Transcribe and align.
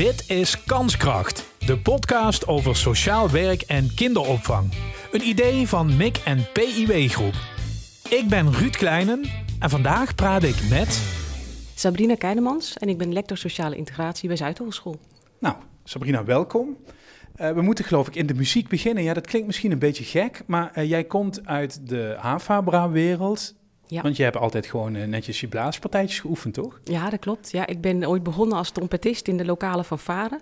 Dit 0.00 0.30
is 0.30 0.64
Kanskracht, 0.64 1.54
de 1.58 1.78
podcast 1.78 2.46
over 2.46 2.76
sociaal 2.76 3.30
werk 3.30 3.62
en 3.62 3.94
kinderopvang. 3.94 4.72
Een 5.12 5.28
idee 5.28 5.68
van 5.68 5.96
MIC 5.96 6.16
en 6.16 6.46
PIW 6.52 7.08
Groep. 7.08 7.34
Ik 8.08 8.24
ben 8.28 8.52
Ruud 8.52 8.76
Kleinen 8.76 9.24
en 9.58 9.70
vandaag 9.70 10.14
praat 10.14 10.42
ik 10.42 10.68
met... 10.70 11.02
Sabrina 11.74 12.14
Keinemans 12.14 12.76
en 12.76 12.88
ik 12.88 12.98
ben 12.98 13.12
lector 13.12 13.36
sociale 13.36 13.76
integratie 13.76 14.28
bij 14.28 14.36
Zuidhogeschool. 14.36 14.96
Nou, 15.38 15.54
Sabrina, 15.84 16.24
welkom. 16.24 16.76
Uh, 17.36 17.50
we 17.50 17.62
moeten 17.62 17.84
geloof 17.84 18.06
ik 18.06 18.14
in 18.14 18.26
de 18.26 18.34
muziek 18.34 18.68
beginnen. 18.68 19.02
Ja, 19.02 19.14
dat 19.14 19.26
klinkt 19.26 19.46
misschien 19.46 19.72
een 19.72 19.78
beetje 19.78 20.04
gek, 20.04 20.42
maar 20.46 20.72
uh, 20.74 20.88
jij 20.88 21.04
komt 21.04 21.46
uit 21.46 21.88
de 21.88 22.16
Havabra-wereld. 22.18 23.54
Ja. 23.90 24.02
Want 24.02 24.16
je 24.16 24.22
hebt 24.22 24.36
altijd 24.36 24.66
gewoon 24.66 24.94
uh, 24.94 25.06
netjes 25.06 25.40
je 25.40 25.48
blaaspartijtjes 25.48 26.20
geoefend, 26.20 26.54
toch? 26.54 26.80
Ja, 26.84 27.10
dat 27.10 27.18
klopt. 27.18 27.50
Ja, 27.50 27.66
ik 27.66 27.80
ben 27.80 28.08
ooit 28.08 28.22
begonnen 28.22 28.56
als 28.56 28.70
trompetist 28.70 29.28
in 29.28 29.36
de 29.36 29.44
lokale 29.44 29.84
fanfare. 29.84 30.40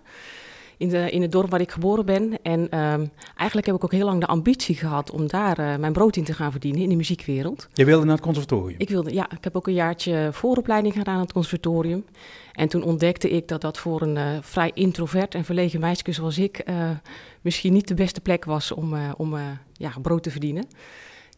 In, 0.76 0.88
de, 0.88 1.10
in 1.10 1.22
het 1.22 1.32
dorp 1.32 1.50
waar 1.50 1.60
ik 1.60 1.70
geboren 1.70 2.06
ben. 2.06 2.42
En 2.42 2.60
uh, 2.70 2.94
eigenlijk 3.36 3.66
heb 3.66 3.74
ik 3.74 3.84
ook 3.84 3.92
heel 3.92 4.04
lang 4.04 4.20
de 4.20 4.26
ambitie 4.26 4.74
gehad 4.74 5.10
om 5.10 5.26
daar 5.26 5.60
uh, 5.60 5.76
mijn 5.76 5.92
brood 5.92 6.16
in 6.16 6.24
te 6.24 6.32
gaan 6.32 6.50
verdienen 6.50 6.82
in 6.82 6.88
de 6.88 6.96
muziekwereld. 6.96 7.68
Je 7.72 7.84
wilde 7.84 8.04
naar 8.04 8.14
het 8.14 8.24
conservatorium? 8.24 8.80
Ik 8.80 8.88
wilde, 8.88 9.14
ja. 9.14 9.30
Ik 9.30 9.44
heb 9.44 9.56
ook 9.56 9.66
een 9.66 9.74
jaartje 9.74 10.28
vooropleiding 10.32 10.94
gedaan 10.94 11.14
aan 11.14 11.20
het 11.20 11.32
conservatorium. 11.32 12.04
En 12.52 12.68
toen 12.68 12.82
ontdekte 12.82 13.30
ik 13.30 13.48
dat 13.48 13.60
dat 13.60 13.78
voor 13.78 14.02
een 14.02 14.16
uh, 14.16 14.38
vrij 14.40 14.70
introvert 14.74 15.34
en 15.34 15.44
verlegen 15.44 15.80
meisje 15.80 16.12
zoals 16.12 16.38
ik 16.38 16.64
misschien 17.40 17.72
niet 17.72 17.88
de 17.88 17.94
beste 17.94 18.20
plek 18.20 18.44
was 18.44 18.72
om, 18.72 18.94
om 19.16 19.36
ja, 19.72 19.92
brood 20.02 20.22
te 20.22 20.30
verdienen. 20.30 20.64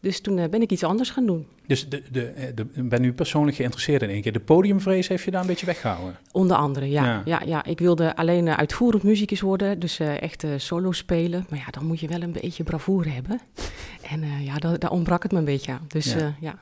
Dus 0.01 0.21
toen 0.21 0.37
uh, 0.37 0.49
ben 0.49 0.61
ik 0.61 0.71
iets 0.71 0.83
anders 0.83 1.09
gaan 1.09 1.25
doen. 1.25 1.47
Dus 1.67 1.89
de, 1.89 2.03
de, 2.11 2.25
eh, 2.25 2.47
de, 2.55 2.65
ben 2.83 3.03
u 3.03 3.13
persoonlijk 3.13 3.57
geïnteresseerd 3.57 4.01
in 4.01 4.09
één 4.09 4.21
keer. 4.21 4.31
De 4.31 4.39
podiumvrees 4.39 5.07
heeft 5.07 5.23
je 5.23 5.31
daar 5.31 5.41
een 5.41 5.47
beetje 5.47 5.65
weggehouden? 5.65 6.17
Onder 6.31 6.57
andere, 6.57 6.89
ja. 6.89 7.03
Ja, 7.03 7.21
ja, 7.25 7.41
ja. 7.45 7.63
Ik 7.63 7.79
wilde 7.79 8.15
alleen 8.15 8.45
uh, 8.45 8.57
uitvoerend 8.57 9.03
muziekjes 9.03 9.41
worden, 9.41 9.79
dus 9.79 9.99
echt 9.99 10.45
solo 10.57 10.91
spelen. 10.91 11.45
Maar 11.49 11.59
ja, 11.59 11.65
dan 11.71 11.85
moet 11.85 11.99
je 11.99 12.07
wel 12.07 12.21
een 12.21 12.31
beetje 12.31 12.63
bravoure 12.63 13.09
hebben. 13.09 13.39
en 14.11 14.43
ja, 14.43 14.55
daar, 14.55 14.79
daar, 14.79 14.91
ontbrak 14.91 15.23
het 15.23 15.31
me 15.31 15.37
een 15.37 15.45
beetje 15.45 15.71
aan. 15.71 15.85
Dus 15.87 16.13
ja. 16.13 16.35
ja. 16.39 16.55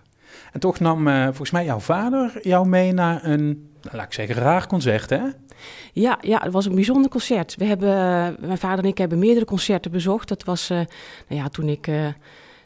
En 0.52 0.60
toch 0.60 0.80
nam 0.80 1.04
volgens 1.24 1.52
mij 1.52 1.66
jouw 1.66 1.80
vader 1.80 2.40
jou 2.42 2.68
mee 2.68 2.92
naar 2.92 3.26
een, 3.26 3.70
laat 3.92 4.06
ik 4.06 4.14
zeggen, 4.14 4.36
raar 4.36 4.68
concert, 4.68 5.10
hè? 5.10 5.22
Ja, 5.94 6.18
ja, 6.22 6.40
het 6.44 6.54
was 6.54 6.66
een 6.66 6.76
bijzonder 6.76 7.12
concert. 7.12 7.56
We 7.56 7.66
hebben, 7.66 7.90
mijn 8.40 8.58
vader 8.58 8.84
en 8.84 8.90
ik 8.90 8.98
hebben 8.98 9.20
meerdere 9.20 9.46
concerten 9.46 9.92
bezocht. 9.92 10.28
Dat 10.28 10.44
was 10.44 10.68
nou 10.70 10.86
ja, 11.28 11.48
toen 11.50 11.70
ik 11.70 11.88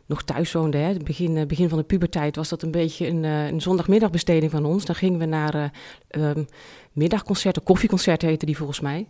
nog 0.06 0.24
thuis 0.24 0.52
woonde, 0.52 0.78
hè, 0.78 0.94
begin, 0.98 1.38
eh, 1.38 1.46
begin 1.46 1.70
van 1.70 1.78
de 1.78 1.84
puberteit, 1.84 2.36
was 2.36 2.50
dat 2.50 2.62
een 2.62 2.72
beetje 2.72 3.08
een, 3.08 3.24
uh, 3.24 3.48
een 3.48 3.62
zondagmiddagbesteding 3.62 4.52
van 4.52 4.66
ons. 4.66 4.86
Dan 4.86 4.96
gingen 4.96 5.20
we 5.20 5.26
naar 5.26 5.56
uh, 5.56 6.30
um, 6.30 6.48
middagconcerten, 6.92 7.64
koffieconcerten 7.64 8.28
heette 8.28 8.46
die 8.46 8.58
volgens 8.58 8.80
mij. 8.80 9.08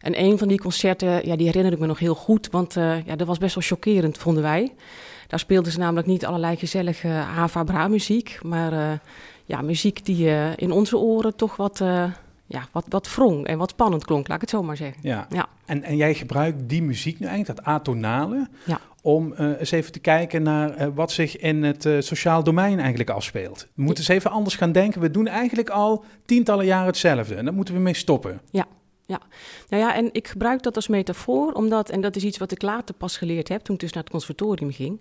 En 0.00 0.20
een 0.20 0.38
van 0.38 0.48
die 0.48 0.60
concerten, 0.60 1.26
ja, 1.26 1.36
die 1.36 1.46
herinner 1.46 1.72
ik 1.72 1.78
me 1.78 1.86
nog 1.86 1.98
heel 1.98 2.14
goed, 2.14 2.48
want 2.50 2.74
ja, 2.74 3.16
dat 3.16 3.26
was 3.26 3.38
best 3.38 3.54
wel 3.54 3.64
chockerend, 3.64 4.18
vonden 4.18 4.42
wij. 4.42 4.72
Daar 5.26 5.38
speelden 5.38 5.72
ze 5.72 5.78
namelijk 5.78 6.06
niet 6.06 6.26
allerlei 6.26 6.56
gezellige 6.56 7.08
Hava-Bra-muziek, 7.08 8.38
maar 8.42 9.00
ja, 9.44 9.60
muziek 9.60 10.04
die 10.04 10.28
in 10.56 10.70
onze 10.70 10.96
oren 10.96 11.36
toch 11.36 11.56
wat 11.56 11.82
ja, 12.52 12.68
wat, 12.72 12.84
wat 12.88 13.14
wrong 13.14 13.46
en 13.46 13.58
wat 13.58 13.70
spannend 13.70 14.04
klonk, 14.04 14.28
laat 14.28 14.36
ik 14.36 14.42
het 14.42 14.50
zo 14.50 14.62
maar 14.62 14.76
zeggen. 14.76 15.00
Ja. 15.02 15.26
ja. 15.30 15.48
En, 15.64 15.82
en 15.82 15.96
jij 15.96 16.14
gebruikt 16.14 16.68
die 16.68 16.82
muziek 16.82 17.18
nu 17.18 17.26
eigenlijk, 17.26 17.58
dat 17.58 17.74
atonale, 17.74 18.48
ja. 18.64 18.80
om 19.02 19.34
uh, 19.38 19.60
eens 19.60 19.70
even 19.70 19.92
te 19.92 19.98
kijken 19.98 20.42
naar 20.42 20.80
uh, 20.80 20.86
wat 20.94 21.12
zich 21.12 21.36
in 21.36 21.62
het 21.62 21.84
uh, 21.84 22.00
sociaal 22.00 22.44
domein 22.44 22.78
eigenlijk 22.78 23.10
afspeelt. 23.10 23.66
We 23.74 23.82
moeten 23.82 24.04
eens 24.04 24.12
even 24.12 24.30
anders 24.30 24.54
gaan 24.54 24.72
denken. 24.72 25.00
We 25.00 25.10
doen 25.10 25.26
eigenlijk 25.26 25.70
al 25.70 26.04
tientallen 26.24 26.66
jaren 26.66 26.86
hetzelfde 26.86 27.34
en 27.34 27.44
daar 27.44 27.54
moeten 27.54 27.74
we 27.74 27.80
mee 27.80 27.94
stoppen. 27.94 28.40
Ja. 28.50 28.66
Ja, 29.06 29.20
nou 29.68 29.82
ja, 29.82 29.94
en 29.94 30.08
ik 30.12 30.28
gebruik 30.28 30.62
dat 30.62 30.76
als 30.76 30.88
metafoor, 30.88 31.52
omdat, 31.52 31.90
en 31.90 32.00
dat 32.00 32.16
is 32.16 32.24
iets 32.24 32.38
wat 32.38 32.52
ik 32.52 32.62
later 32.62 32.94
pas 32.94 33.16
geleerd 33.16 33.48
heb 33.48 33.62
toen 33.62 33.74
ik 33.74 33.80
dus 33.80 33.92
naar 33.92 34.02
het 34.02 34.12
conservatorium 34.12 34.72
ging 34.72 35.00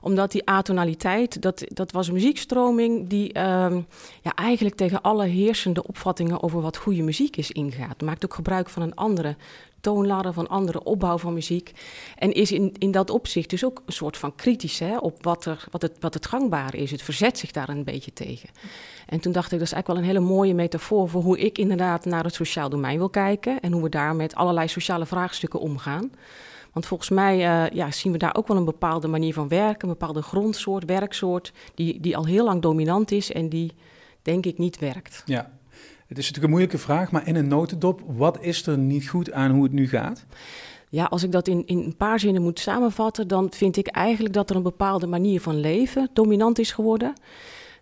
omdat 0.00 0.32
die 0.32 0.46
atonaliteit, 0.46 1.42
dat, 1.42 1.64
dat 1.66 1.92
was 1.92 2.06
een 2.06 2.14
muziekstroming 2.14 3.08
die 3.08 3.38
um, 3.38 3.86
ja, 4.22 4.34
eigenlijk 4.34 4.76
tegen 4.76 5.02
alle 5.02 5.26
heersende 5.26 5.86
opvattingen 5.86 6.42
over 6.42 6.60
wat 6.60 6.76
goede 6.76 7.02
muziek 7.02 7.36
is 7.36 7.50
ingaat. 7.50 8.00
Maakt 8.00 8.24
ook 8.24 8.34
gebruik 8.34 8.68
van 8.68 8.82
een 8.82 8.94
andere 8.94 9.36
toonladder, 9.80 10.32
van 10.32 10.48
andere 10.48 10.82
opbouw 10.82 11.18
van 11.18 11.34
muziek. 11.34 11.72
En 12.16 12.32
is 12.32 12.52
in, 12.52 12.74
in 12.78 12.90
dat 12.90 13.10
opzicht 13.10 13.50
dus 13.50 13.64
ook 13.64 13.82
een 13.86 13.92
soort 13.92 14.16
van 14.16 14.34
kritisch 14.34 14.78
hè, 14.78 14.98
op 14.98 15.24
wat, 15.24 15.44
er, 15.44 15.64
wat, 15.70 15.82
het, 15.82 15.92
wat 16.00 16.14
het 16.14 16.26
gangbare 16.26 16.76
is. 16.76 16.90
Het 16.90 17.02
verzet 17.02 17.38
zich 17.38 17.50
daar 17.50 17.68
een 17.68 17.84
beetje 17.84 18.12
tegen. 18.12 18.48
En 19.06 19.20
toen 19.20 19.32
dacht 19.32 19.52
ik, 19.52 19.58
dat 19.58 19.66
is 19.66 19.72
eigenlijk 19.72 19.86
wel 19.86 20.10
een 20.10 20.16
hele 20.16 20.34
mooie 20.34 20.54
metafoor 20.54 21.08
voor 21.08 21.22
hoe 21.22 21.38
ik 21.38 21.58
inderdaad 21.58 22.04
naar 22.04 22.24
het 22.24 22.34
sociaal 22.34 22.68
domein 22.68 22.98
wil 22.98 23.10
kijken. 23.10 23.60
En 23.60 23.72
hoe 23.72 23.82
we 23.82 23.88
daar 23.88 24.16
met 24.16 24.34
allerlei 24.34 24.68
sociale 24.68 25.06
vraagstukken 25.06 25.60
omgaan. 25.60 26.10
Want 26.72 26.86
volgens 26.86 27.08
mij 27.08 27.36
uh, 27.36 27.76
ja, 27.76 27.90
zien 27.90 28.12
we 28.12 28.18
daar 28.18 28.36
ook 28.36 28.48
wel 28.48 28.56
een 28.56 28.64
bepaalde 28.64 29.08
manier 29.08 29.34
van 29.34 29.48
werken, 29.48 29.88
een 29.88 29.94
bepaalde 29.98 30.22
grondsoort, 30.22 30.84
werksoort, 30.84 31.52
die, 31.74 32.00
die 32.00 32.16
al 32.16 32.26
heel 32.26 32.44
lang 32.44 32.62
dominant 32.62 33.10
is 33.10 33.32
en 33.32 33.48
die 33.48 33.72
denk 34.22 34.46
ik 34.46 34.58
niet 34.58 34.78
werkt. 34.78 35.22
Ja, 35.24 35.50
het 36.06 36.18
is 36.18 36.24
natuurlijk 36.24 36.44
een 36.44 36.50
moeilijke 36.50 36.78
vraag, 36.78 37.10
maar 37.10 37.26
in 37.26 37.36
een 37.36 37.48
notendop, 37.48 38.02
wat 38.06 38.40
is 38.40 38.66
er 38.66 38.78
niet 38.78 39.08
goed 39.08 39.32
aan 39.32 39.50
hoe 39.50 39.62
het 39.62 39.72
nu 39.72 39.88
gaat? 39.88 40.24
Ja, 40.88 41.04
als 41.04 41.22
ik 41.22 41.32
dat 41.32 41.48
in, 41.48 41.66
in 41.66 41.78
een 41.78 41.96
paar 41.96 42.20
zinnen 42.20 42.42
moet 42.42 42.58
samenvatten, 42.58 43.28
dan 43.28 43.52
vind 43.52 43.76
ik 43.76 43.86
eigenlijk 43.86 44.34
dat 44.34 44.50
er 44.50 44.56
een 44.56 44.62
bepaalde 44.62 45.06
manier 45.06 45.40
van 45.40 45.60
leven 45.60 46.08
dominant 46.12 46.58
is 46.58 46.72
geworden 46.72 47.12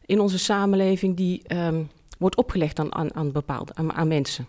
in 0.07 0.21
onze 0.21 0.39
samenleving, 0.39 1.17
die 1.17 1.43
um, 1.55 1.89
wordt 2.19 2.37
opgelegd 2.37 2.79
aan, 2.79 2.95
aan, 2.95 3.15
aan, 3.15 3.33
bepaalde, 3.33 3.75
aan, 3.75 3.93
aan 3.93 4.09
mensen 4.09 4.47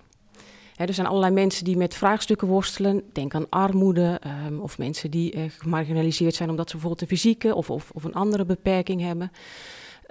er 0.88 0.94
zijn 0.94 1.08
allerlei 1.08 1.34
mensen 1.34 1.64
die 1.64 1.78
met 1.78 1.96
vraagstukken 1.96 2.48
worstelen. 2.48 3.04
Denk 3.14 3.36
aan 3.36 3.50
armoede 3.50 4.22
um, 4.48 4.60
of 4.60 4.78
mensen 4.78 5.12
die 5.12 5.36
uh, 5.36 5.44
gemarginaliseerd 5.58 6.36
zijn 6.36 6.50
omdat 6.50 6.70
ze 6.70 6.72
bijvoorbeeld 6.72 7.02
een 7.02 7.18
fysieke 7.18 7.56
of, 7.56 7.70
of, 7.70 7.92
of 7.94 8.04
een 8.04 8.14
andere 8.14 8.46
beperking 8.46 9.02
hebben. 9.02 9.32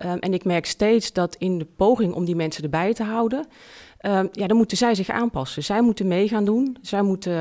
Um, 0.04 0.18
en 0.18 0.34
ik 0.34 0.44
merk 0.44 0.66
steeds 0.66 1.12
dat 1.12 1.36
in 1.36 1.58
de 1.58 1.66
poging 1.76 2.14
om 2.14 2.24
die 2.24 2.36
mensen 2.36 2.62
erbij 2.62 2.94
te 2.94 3.04
houden, 3.04 3.46
um, 4.00 4.28
ja, 4.32 4.46
dan 4.46 4.56
moeten 4.56 4.76
zij 4.76 4.94
zich 4.94 5.08
aanpassen. 5.08 5.64
Zij 5.64 5.82
moeten 5.82 6.06
mee 6.06 6.28
gaan 6.28 6.44
doen. 6.44 6.76
Zij 6.82 7.02
moeten 7.02 7.32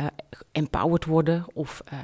uh, 0.00 0.06
empowered 0.52 1.04
worden 1.04 1.46
of 1.54 1.82
uh, 1.92 1.98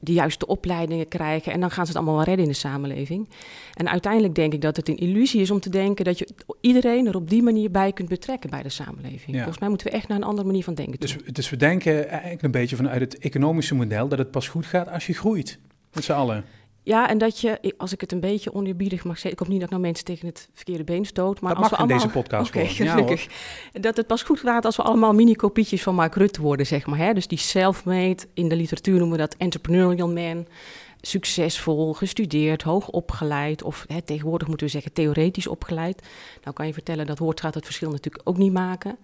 de 0.00 0.12
juiste 0.12 0.46
opleidingen 0.46 1.08
krijgen. 1.08 1.52
En 1.52 1.60
dan 1.60 1.70
gaan 1.70 1.84
ze 1.84 1.90
het 1.90 1.96
allemaal 1.96 2.16
wel 2.16 2.24
redden 2.24 2.44
in 2.44 2.50
de 2.50 2.56
samenleving. 2.56 3.28
En 3.74 3.88
uiteindelijk 3.88 4.34
denk 4.34 4.52
ik 4.52 4.60
dat 4.60 4.76
het 4.76 4.88
een 4.88 4.96
illusie 4.96 5.40
is 5.40 5.50
om 5.50 5.60
te 5.60 5.70
denken 5.70 6.04
dat 6.04 6.18
je 6.18 6.28
iedereen 6.60 7.06
er 7.06 7.16
op 7.16 7.30
die 7.30 7.42
manier 7.42 7.70
bij 7.70 7.92
kunt 7.92 8.08
betrekken 8.08 8.50
bij 8.50 8.62
de 8.62 8.68
samenleving. 8.68 9.36
Volgens 9.36 9.58
mij 9.58 9.68
moeten 9.68 9.86
we 9.86 9.92
echt 9.92 10.08
naar 10.08 10.16
een 10.16 10.24
andere 10.24 10.46
manier 10.46 10.64
van 10.64 10.74
denken. 10.74 11.00
Dus, 11.00 11.16
dus 11.32 11.50
we 11.50 11.56
denken 11.56 12.08
eigenlijk 12.08 12.42
een 12.42 12.50
beetje 12.50 12.76
vanuit 12.76 13.00
het 13.00 13.18
economische 13.18 13.74
model 13.74 14.08
dat 14.08 14.18
het 14.18 14.30
pas 14.30 14.48
goed 14.48 14.66
gaat 14.66 14.88
als 14.88 15.06
je 15.06 15.14
groeit. 15.14 15.58
Met 15.92 16.04
z'n 16.04 16.12
allen. 16.12 16.44
Ja, 16.82 17.08
en 17.08 17.18
dat 17.18 17.40
je, 17.40 17.74
als 17.76 17.92
ik 17.92 18.00
het 18.00 18.12
een 18.12 18.20
beetje 18.20 18.54
oneerbiedig 18.54 19.04
mag 19.04 19.14
zeggen, 19.14 19.32
ik 19.32 19.38
hoop 19.38 19.48
niet 19.48 19.56
dat 19.56 19.66
ik 19.66 19.74
nou 19.74 19.82
mensen 19.82 20.04
tegen 20.04 20.26
het 20.26 20.48
verkeerde 20.54 20.84
been 20.84 21.04
stoot. 21.04 21.40
Maar 21.40 21.54
dat 21.54 21.62
als 21.62 21.70
mag 21.70 21.78
we 21.78 21.84
in 21.84 21.90
allemaal, 21.90 22.08
deze 22.08 22.20
podcast 22.20 22.48
okay. 22.48 22.68
Gelukkig. 22.68 23.26
Ja, 23.72 23.80
dat 23.80 23.96
het 23.96 24.06
pas 24.06 24.22
goed 24.22 24.40
gaat 24.40 24.64
als 24.64 24.76
we 24.76 24.82
allemaal 24.82 25.12
mini-kopietjes 25.12 25.82
van 25.82 25.94
Mark 25.94 26.14
Rutte 26.14 26.40
worden, 26.40 26.66
zeg 26.66 26.86
maar. 26.86 26.98
Hè? 26.98 27.12
Dus 27.12 27.26
die 27.26 27.38
self-made, 27.38 28.22
in 28.34 28.48
de 28.48 28.56
literatuur 28.56 28.98
noemen 28.98 29.16
we 29.16 29.22
dat 29.22 29.34
entrepreneurial 29.38 30.08
man. 30.08 30.46
Succesvol, 31.00 31.92
gestudeerd, 31.92 32.62
hoog 32.62 32.88
opgeleid, 32.88 33.62
of 33.62 33.84
hè, 33.88 34.02
tegenwoordig 34.02 34.48
moeten 34.48 34.66
we 34.66 34.72
zeggen 34.72 34.92
theoretisch 34.92 35.46
opgeleid. 35.46 36.02
Nou 36.42 36.56
kan 36.56 36.66
je 36.66 36.72
vertellen, 36.72 37.06
dat 37.06 37.18
woord 37.18 37.40
gaat 37.40 37.54
het 37.54 37.64
verschil 37.64 37.90
natuurlijk 37.90 38.28
ook 38.28 38.36
niet 38.36 38.52
maken. 38.52 38.98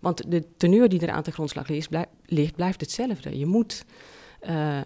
Want 0.00 0.30
de 0.30 0.44
teneur 0.56 0.88
die 0.88 1.00
er 1.00 1.10
aan 1.10 1.22
de 1.22 1.30
grondslag 1.30 1.68
ligt, 1.68 1.88
blijft, 1.88 2.56
blijft 2.56 2.80
hetzelfde. 2.80 3.38
Je 3.38 3.46
moet 3.46 3.84
uh, 4.48 4.78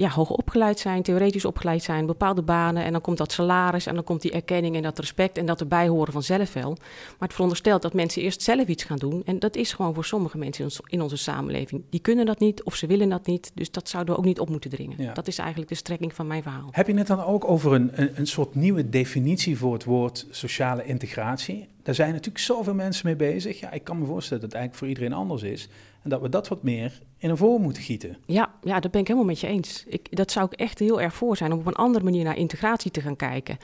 ja, 0.00 0.08
hoog 0.08 0.30
opgeleid 0.30 0.78
zijn, 0.78 1.02
theoretisch 1.02 1.44
opgeleid 1.44 1.82
zijn, 1.82 2.06
bepaalde 2.06 2.42
banen. 2.42 2.84
En 2.84 2.92
dan 2.92 3.00
komt 3.00 3.18
dat 3.18 3.32
salaris 3.32 3.86
en 3.86 3.94
dan 3.94 4.04
komt 4.04 4.22
die 4.22 4.32
erkenning 4.32 4.76
en 4.76 4.82
dat 4.82 4.98
respect 4.98 5.38
en 5.38 5.46
dat 5.46 5.60
erbij 5.60 5.88
horen 5.88 6.12
vanzelf 6.12 6.52
wel. 6.52 6.70
Maar 6.70 7.28
het 7.28 7.32
veronderstelt 7.32 7.82
dat 7.82 7.94
mensen 7.94 8.22
eerst 8.22 8.42
zelf 8.42 8.66
iets 8.66 8.84
gaan 8.84 8.96
doen. 8.96 9.22
En 9.24 9.38
dat 9.38 9.56
is 9.56 9.72
gewoon 9.72 9.94
voor 9.94 10.04
sommige 10.04 10.38
mensen 10.38 10.64
in, 10.64 10.70
ons, 10.70 10.80
in 10.86 11.02
onze 11.02 11.16
samenleving. 11.16 11.82
Die 11.90 12.00
kunnen 12.00 12.26
dat 12.26 12.38
niet 12.38 12.62
of 12.62 12.74
ze 12.74 12.86
willen 12.86 13.08
dat 13.08 13.26
niet. 13.26 13.50
Dus 13.54 13.70
dat 13.70 13.88
zouden 13.88 14.14
we 14.14 14.20
ook 14.20 14.26
niet 14.26 14.40
op 14.40 14.48
moeten 14.48 14.70
dringen. 14.70 15.02
Ja. 15.02 15.12
Dat 15.12 15.26
is 15.26 15.38
eigenlijk 15.38 15.68
de 15.68 15.76
strekking 15.76 16.14
van 16.14 16.26
mijn 16.26 16.42
verhaal. 16.42 16.68
Heb 16.70 16.86
je 16.86 16.94
het 16.94 17.06
dan 17.06 17.24
ook 17.24 17.44
over 17.44 17.72
een, 17.72 17.90
een, 17.92 18.10
een 18.14 18.26
soort 18.26 18.54
nieuwe 18.54 18.88
definitie 18.88 19.58
voor 19.58 19.72
het 19.72 19.84
woord 19.84 20.26
sociale 20.30 20.84
integratie? 20.84 21.68
Daar 21.82 21.94
zijn 21.94 22.12
natuurlijk 22.12 22.44
zoveel 22.44 22.74
mensen 22.74 23.06
mee 23.06 23.16
bezig. 23.16 23.60
Ja, 23.60 23.70
ik 23.70 23.84
kan 23.84 23.98
me 23.98 24.04
voorstellen 24.04 24.42
dat 24.42 24.52
het 24.52 24.60
eigenlijk 24.60 24.74
voor 24.74 24.88
iedereen 24.88 25.22
anders 25.22 25.42
is. 25.42 25.68
En 26.02 26.10
dat 26.10 26.20
we 26.20 26.28
dat 26.28 26.48
wat 26.48 26.62
meer 26.62 27.00
in 27.18 27.30
een 27.30 27.36
voor 27.36 27.60
moeten 27.60 27.82
gieten. 27.82 28.16
Ja, 28.26 28.54
ja, 28.62 28.80
dat 28.80 28.90
ben 28.90 29.00
ik 29.00 29.06
helemaal 29.06 29.28
met 29.28 29.40
je 29.40 29.46
eens. 29.46 29.84
Ik, 29.88 30.16
dat 30.16 30.30
zou 30.30 30.46
ik 30.50 30.58
echt 30.58 30.78
heel 30.78 31.00
erg 31.00 31.14
voor 31.14 31.36
zijn 31.36 31.52
om 31.52 31.58
op 31.58 31.66
een 31.66 31.74
andere 31.74 32.04
manier 32.04 32.24
naar 32.24 32.36
integratie 32.36 32.90
te 32.90 33.00
gaan 33.00 33.16
kijken. 33.16 33.58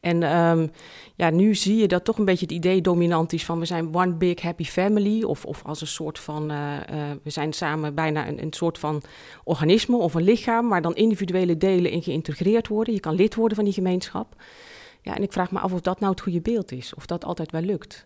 En 0.00 0.36
um, 0.36 0.70
ja, 1.14 1.30
nu 1.30 1.54
zie 1.54 1.76
je 1.76 1.88
dat 1.88 2.04
toch 2.04 2.18
een 2.18 2.24
beetje 2.24 2.46
het 2.46 2.54
idee 2.54 2.80
dominant 2.80 3.32
is 3.32 3.44
van 3.44 3.58
we 3.58 3.64
zijn 3.64 3.94
one 3.94 4.12
big 4.12 4.40
happy 4.40 4.64
family. 4.64 5.22
Of, 5.22 5.44
of 5.44 5.62
als 5.64 5.80
een 5.80 5.86
soort 5.86 6.18
van, 6.18 6.50
uh, 6.50 6.56
uh, 6.56 7.02
we 7.22 7.30
zijn 7.30 7.52
samen 7.52 7.94
bijna 7.94 8.28
een, 8.28 8.42
een 8.42 8.52
soort 8.52 8.78
van 8.78 9.02
organisme 9.44 9.96
of 9.96 10.14
een 10.14 10.22
lichaam 10.22 10.68
waar 10.68 10.82
dan 10.82 10.94
individuele 10.94 11.56
delen 11.56 11.90
in 11.90 12.02
geïntegreerd 12.02 12.68
worden. 12.68 12.94
Je 12.94 13.00
kan 13.00 13.14
lid 13.14 13.34
worden 13.34 13.56
van 13.56 13.64
die 13.64 13.74
gemeenschap. 13.74 14.34
Ja, 15.02 15.16
en 15.16 15.22
ik 15.22 15.32
vraag 15.32 15.50
me 15.50 15.58
af 15.58 15.72
of 15.72 15.80
dat 15.80 16.00
nou 16.00 16.12
het 16.12 16.20
goede 16.20 16.40
beeld 16.40 16.72
is, 16.72 16.94
of 16.94 17.06
dat 17.06 17.24
altijd 17.24 17.50
wel 17.50 17.62
lukt. 17.62 18.04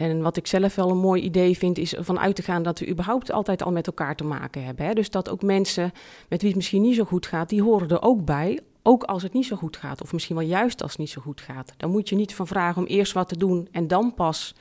En 0.00 0.22
wat 0.22 0.36
ik 0.36 0.46
zelf 0.46 0.74
wel 0.74 0.90
een 0.90 0.98
mooi 0.98 1.22
idee 1.22 1.56
vind, 1.58 1.78
is 1.78 1.94
vanuit 1.98 2.36
te 2.36 2.42
gaan 2.42 2.62
dat 2.62 2.78
we 2.78 2.88
überhaupt 2.88 3.32
altijd 3.32 3.62
al 3.62 3.72
met 3.72 3.86
elkaar 3.86 4.16
te 4.16 4.24
maken 4.24 4.64
hebben. 4.64 4.86
Hè? 4.86 4.92
Dus 4.92 5.10
dat 5.10 5.30
ook 5.30 5.42
mensen 5.42 5.92
met 6.28 6.40
wie 6.40 6.48
het 6.48 6.56
misschien 6.56 6.82
niet 6.82 6.94
zo 6.94 7.04
goed 7.04 7.26
gaat, 7.26 7.48
die 7.48 7.62
horen 7.62 7.88
er 7.88 8.02
ook 8.02 8.24
bij. 8.24 8.60
Ook 8.82 9.02
als 9.02 9.22
het 9.22 9.32
niet 9.32 9.46
zo 9.46 9.56
goed 9.56 9.76
gaat, 9.76 10.02
of 10.02 10.12
misschien 10.12 10.36
wel 10.36 10.46
juist 10.46 10.82
als 10.82 10.90
het 10.90 11.00
niet 11.00 11.10
zo 11.10 11.20
goed 11.20 11.40
gaat. 11.40 11.72
Dan 11.76 11.90
moet 11.90 12.08
je 12.08 12.16
niet 12.16 12.34
van 12.34 12.46
vragen 12.46 12.82
om 12.82 12.88
eerst 12.88 13.12
wat 13.12 13.28
te 13.28 13.36
doen 13.36 13.68
en 13.70 13.88
dan 13.88 14.14
pas 14.14 14.54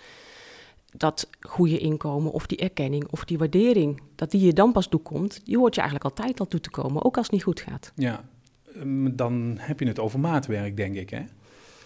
dat 0.92 1.30
goede 1.40 1.78
inkomen 1.78 2.32
of 2.32 2.48
die 2.48 2.58
erkenning 2.58 3.08
of 3.10 3.26
die 3.26 3.38
waardering, 3.38 4.02
dat 4.16 4.32
die 4.32 4.42
je 4.42 4.54
dan 4.54 4.72
pas 4.72 4.88
toekomt, 4.88 5.46
die 5.46 5.58
hoort 5.58 5.76
je 5.76 5.82
eigenlijk 5.82 6.10
altijd 6.10 6.40
al 6.40 6.48
toe 6.48 6.62
te 6.62 6.70
komen, 6.70 7.06
ook 7.06 7.18
als 7.18 7.26
het 7.26 7.36
niet 7.36 7.44
goed 7.44 7.60
gaat. 7.60 7.92
Ja, 7.96 8.24
ehm, 8.76 9.16
dan 9.16 9.56
heb 9.60 9.80
je 9.80 9.88
het 9.88 10.00
over 10.00 10.20
maatwerk, 10.20 10.78
denk 10.78 10.96
ik, 10.96 11.10
hè? 11.10 11.22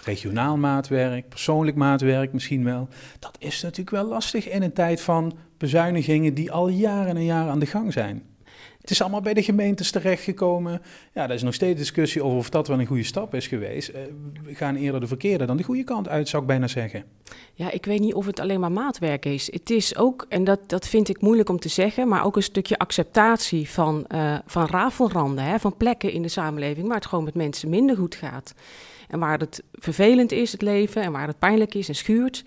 Regionaal 0.05 0.57
maatwerk, 0.57 1.29
persoonlijk 1.29 1.77
maatwerk 1.77 2.33
misschien 2.33 2.63
wel. 2.63 2.87
Dat 3.19 3.35
is 3.39 3.61
natuurlijk 3.61 3.89
wel 3.95 4.05
lastig 4.05 4.49
in 4.49 4.61
een 4.61 4.73
tijd 4.73 5.01
van 5.01 5.37
bezuinigingen 5.57 6.33
die 6.33 6.51
al 6.51 6.67
jaren 6.67 7.15
en 7.15 7.25
jaren 7.25 7.51
aan 7.51 7.59
de 7.59 7.65
gang 7.65 7.93
zijn. 7.93 8.23
Het 8.83 8.91
is 8.91 9.01
allemaal 9.01 9.21
bij 9.21 9.33
de 9.33 9.43
gemeentes 9.43 9.91
terechtgekomen. 9.91 10.81
Ja, 11.13 11.23
er 11.23 11.33
is 11.33 11.43
nog 11.43 11.53
steeds 11.53 11.79
discussie 11.79 12.23
over 12.23 12.37
of 12.37 12.49
dat 12.49 12.67
wel 12.67 12.79
een 12.79 12.85
goede 12.85 13.03
stap 13.03 13.35
is 13.35 13.47
geweest. 13.47 13.89
Eh, 13.89 14.01
we 14.43 14.55
gaan 14.55 14.75
eerder 14.75 14.99
de 14.99 15.07
verkeerde 15.07 15.45
dan 15.45 15.57
de 15.57 15.63
goede 15.63 15.83
kant 15.83 16.07
uit, 16.07 16.27
zou 16.27 16.41
ik 16.41 16.47
bijna 16.47 16.67
zeggen. 16.67 17.03
Ja, 17.53 17.71
ik 17.71 17.85
weet 17.85 17.99
niet 17.99 18.13
of 18.13 18.25
het 18.25 18.39
alleen 18.39 18.59
maar 18.59 18.71
maatwerk 18.71 19.25
is. 19.25 19.51
Het 19.51 19.69
is 19.69 19.95
ook, 19.95 20.25
en 20.29 20.43
dat, 20.43 20.59
dat 20.69 20.87
vind 20.87 21.09
ik 21.09 21.21
moeilijk 21.21 21.49
om 21.49 21.59
te 21.59 21.69
zeggen, 21.69 22.07
maar 22.07 22.25
ook 22.25 22.35
een 22.35 22.43
stukje 22.43 22.77
acceptatie 22.77 23.69
van, 23.69 24.05
uh, 24.13 24.37
van 24.45 24.65
rafelranden, 24.65 25.43
hè, 25.43 25.59
van 25.59 25.77
plekken 25.77 26.11
in 26.11 26.21
de 26.21 26.27
samenleving 26.27 26.87
waar 26.87 26.97
het 26.97 27.05
gewoon 27.05 27.23
met 27.23 27.35
mensen 27.35 27.69
minder 27.69 27.95
goed 27.95 28.15
gaat. 28.15 28.53
En 29.13 29.19
waar 29.19 29.39
het 29.39 29.63
vervelend 29.71 30.31
is, 30.31 30.51
het 30.51 30.61
leven, 30.61 31.01
en 31.01 31.11
waar 31.11 31.27
het 31.27 31.39
pijnlijk 31.39 31.73
is 31.73 31.87
en 31.87 31.95
schuurt. 31.95 32.43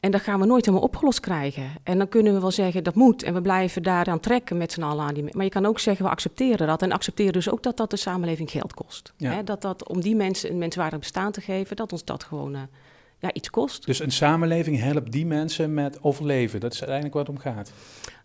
En 0.00 0.10
dat 0.10 0.20
gaan 0.20 0.40
we 0.40 0.46
nooit 0.46 0.64
helemaal 0.64 0.86
opgelost 0.86 1.20
krijgen. 1.20 1.70
En 1.82 1.98
dan 1.98 2.08
kunnen 2.08 2.34
we 2.34 2.40
wel 2.40 2.50
zeggen 2.50 2.84
dat 2.84 2.94
moet 2.94 3.22
en 3.22 3.34
we 3.34 3.40
blijven 3.40 3.82
daaraan 3.82 4.20
trekken 4.20 4.56
met 4.56 4.72
z'n 4.72 4.82
allen 4.82 5.04
aan 5.04 5.14
die. 5.14 5.24
Maar 5.32 5.44
je 5.44 5.50
kan 5.50 5.66
ook 5.66 5.78
zeggen 5.78 6.04
we 6.04 6.10
accepteren 6.10 6.66
dat 6.66 6.82
en 6.82 6.92
accepteren 6.92 7.32
dus 7.32 7.50
ook 7.50 7.62
dat 7.62 7.76
dat 7.76 7.90
de 7.90 7.96
samenleving 7.96 8.50
geld 8.50 8.74
kost. 8.74 9.12
Ja. 9.16 9.42
dat 9.42 9.62
dat 9.62 9.88
om 9.88 10.00
die 10.00 10.16
mensen 10.16 10.50
een 10.50 10.58
menswaardig 10.58 10.98
bestaan 10.98 11.32
te 11.32 11.40
geven, 11.40 11.76
dat 11.76 11.92
ons 11.92 12.04
dat 12.04 12.24
gewoon 12.24 12.54
uh, 12.54 12.60
ja, 13.18 13.32
iets 13.32 13.50
kost. 13.50 13.86
Dus 13.86 14.00
een 14.00 14.12
samenleving 14.12 14.78
helpt 14.80 15.12
die 15.12 15.26
mensen 15.26 15.74
met 15.74 16.02
overleven. 16.02 16.60
Dat 16.60 16.72
is 16.72 16.78
uiteindelijk 16.78 17.18
wat 17.18 17.26
het 17.26 17.36
om 17.36 17.42
gaat. 17.42 17.72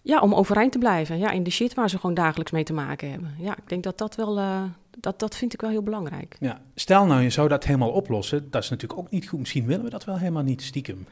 Ja, 0.01 0.19
om 0.19 0.34
overeind 0.34 0.72
te 0.72 0.78
blijven. 0.78 1.18
Ja, 1.18 1.31
in 1.31 1.44
de 1.44 1.50
shit 1.50 1.74
waar 1.74 1.90
ze 1.90 2.00
gewoon 2.00 2.16
dagelijks 2.16 2.51
mee 2.51 2.63
te 2.63 2.74
maken 2.74 3.12
hebben. 3.12 3.36
Ja, 3.40 3.57
ik 3.57 3.69
denk 3.69 3.84
dat 3.84 3.98
dat 3.98 4.16
wel, 4.16 4.38
uh, 4.38 4.63
dat, 5.00 5.19
dat 5.19 5.36
vind 5.36 5.54
ik 5.54 5.62
wel 5.62 5.69
heel 5.69 5.84
belangrijk. 5.84 6.36
Ja, 6.40 6.62
stel 6.75 7.06
nou, 7.06 7.22
je 7.22 7.30
zou 7.30 7.48
dat 7.48 7.63
helemaal 7.63 7.92
oplossen. 7.92 8.51
Dat 8.51 8.63
is 8.63 8.69
natuurlijk 8.69 9.00
ook 9.00 9.10
niet 9.10 9.28
goed. 9.28 9.40
Misschien 9.40 9.66
willen 9.66 9.84
we 9.84 9.90
dat 9.90 10.04
wel 10.04 10.18
helemaal 10.18 10.44
niet 10.44 10.62
stiekem. 10.62 11.07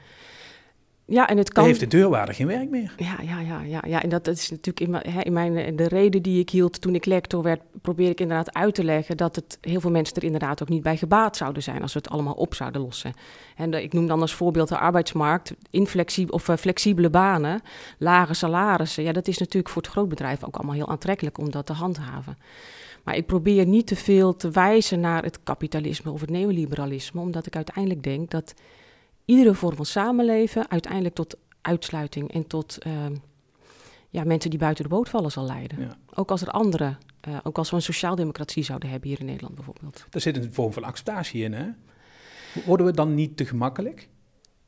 Ja, 1.12 1.28
en 1.28 1.38
het 1.38 1.52
kan... 1.52 1.63
Dan 1.63 1.74
heeft 1.74 1.92
de 1.92 1.98
deurwaarder 1.98 2.36
geen 2.36 2.48
werk 2.48 2.69
meer. 2.69 2.94
Ja, 2.98 3.16
ja, 3.22 3.40
ja, 3.40 3.62
ja, 3.62 3.81
ja. 3.88 4.04
en 4.04 4.10
dat, 4.10 4.28
is 4.28 4.50
natuurlijk 4.50 4.80
in 4.80 4.90
mijn, 4.90 5.25
in 5.25 5.34
mijn, 5.34 5.75
de 5.75 5.88
reden 5.88 6.22
die 6.22 6.40
ik 6.40 6.50
hield 6.50 6.81
toen 6.81 6.96
ik 6.96 7.06
lector 7.06 7.44
werd, 7.44 7.62
probeer 7.81 8.10
ik 8.10 8.19
inderdaad 8.19 8.54
uit 8.54 8.75
te 8.75 8.84
leggen 8.84 9.18
dat 9.18 9.36
het 9.36 9.58
heel 9.62 9.80
veel 9.80 9.92
mensen 9.92 10.16
er 10.16 10.24
inderdaad 10.24 10.62
ook 10.62 10.69
niet 10.69 10.84
bij 10.84 10.98
gebaat 10.98 11.38
zouden 11.38 11.63
zijn 11.63 11.81
als 11.81 11.94
we 11.94 12.00
het 12.00 12.10
allemaal 12.10 12.34
op 12.34 12.54
zouden 12.54 12.81
lossen. 12.81 13.13
En 13.56 13.74
ik 13.74 13.94
noem 13.94 14.08
dan 14.08 14.22
als 14.22 14.34
voorbeeld 14.34 14.69
de 14.69 14.78
arbeidsmarkt, 14.78 15.54
inflexibele 15.69 16.34
of 16.34 16.48
uh, 16.48 16.56
flexibele 16.56 17.10
banen, 17.10 17.62
lage 17.98 18.34
salarissen. 18.34 19.04
Ja, 19.04 19.12
dat 19.12 19.28
is 19.28 19.38
natuurlijk 19.38 19.74
voor 19.74 19.81
het 19.81 19.92
grootbedrijf 19.92 20.44
ook 20.44 20.56
allemaal 20.56 20.75
heel 20.75 20.90
aantrekkelijk 20.90 21.38
om 21.38 21.52
dat 21.52 21.66
te 21.66 21.74
handhaven. 21.74 22.38
Maar 23.04 23.16
ik 23.16 23.25
probeer 23.25 23.66
niet 23.66 23.88
te 23.88 23.96
veel 23.96 24.36
te 24.36 24.50
wijzen 24.50 25.00
naar 25.00 25.24
het 25.24 25.40
kapitalisme 25.44 26.12
of 26.12 26.22
het 26.22 26.30
neoliberalisme, 26.30 27.22
omdat 27.22 27.46
ik 27.46 27.56
uiteindelijk 27.56 28.04
denk 28.04 28.31
dat 28.31 28.54
iedere 29.31 29.54
vorm 29.54 29.75
van 29.75 29.86
samenleven 29.86 30.69
uiteindelijk 30.69 31.16
tot 31.16 31.38
uitsluiting 31.62 32.33
en 32.33 32.48
tot 32.48 32.78
ehm, 32.78 33.16
ja, 34.10 34.24
mensen 34.24 34.50
die 34.50 34.60
buiten 34.60 34.83
de 34.83 34.89
boot 34.89 35.10
vallen 35.10 35.31
zal 35.31 35.45
leiden. 35.45 35.92
Ook 36.13 36.31
als 36.31 36.42
er 36.42 36.50
andere, 36.50 36.95
uh, 37.28 37.38
ook 37.44 37.57
als 37.57 37.69
we 37.69 37.75
een 37.75 37.81
sociaaldemocratie 37.81 38.63
zouden 38.63 38.89
hebben 38.89 39.10
hier 39.10 39.19
in 39.19 39.25
Nederland 39.25 39.56
bijvoorbeeld. 39.56 40.06
Daar 40.10 40.22
zit 40.22 40.38
een 40.38 40.54
vorm 40.54 40.74
van 40.74 40.83
acceptatie 40.83 41.44
in, 41.44 41.54
hè? 41.54 41.68
Worden 42.66 42.86
we 42.86 42.92
dan 42.92 43.16
niet 43.16 43.38
te 43.38 43.45
gemakkelijk? 43.45 44.07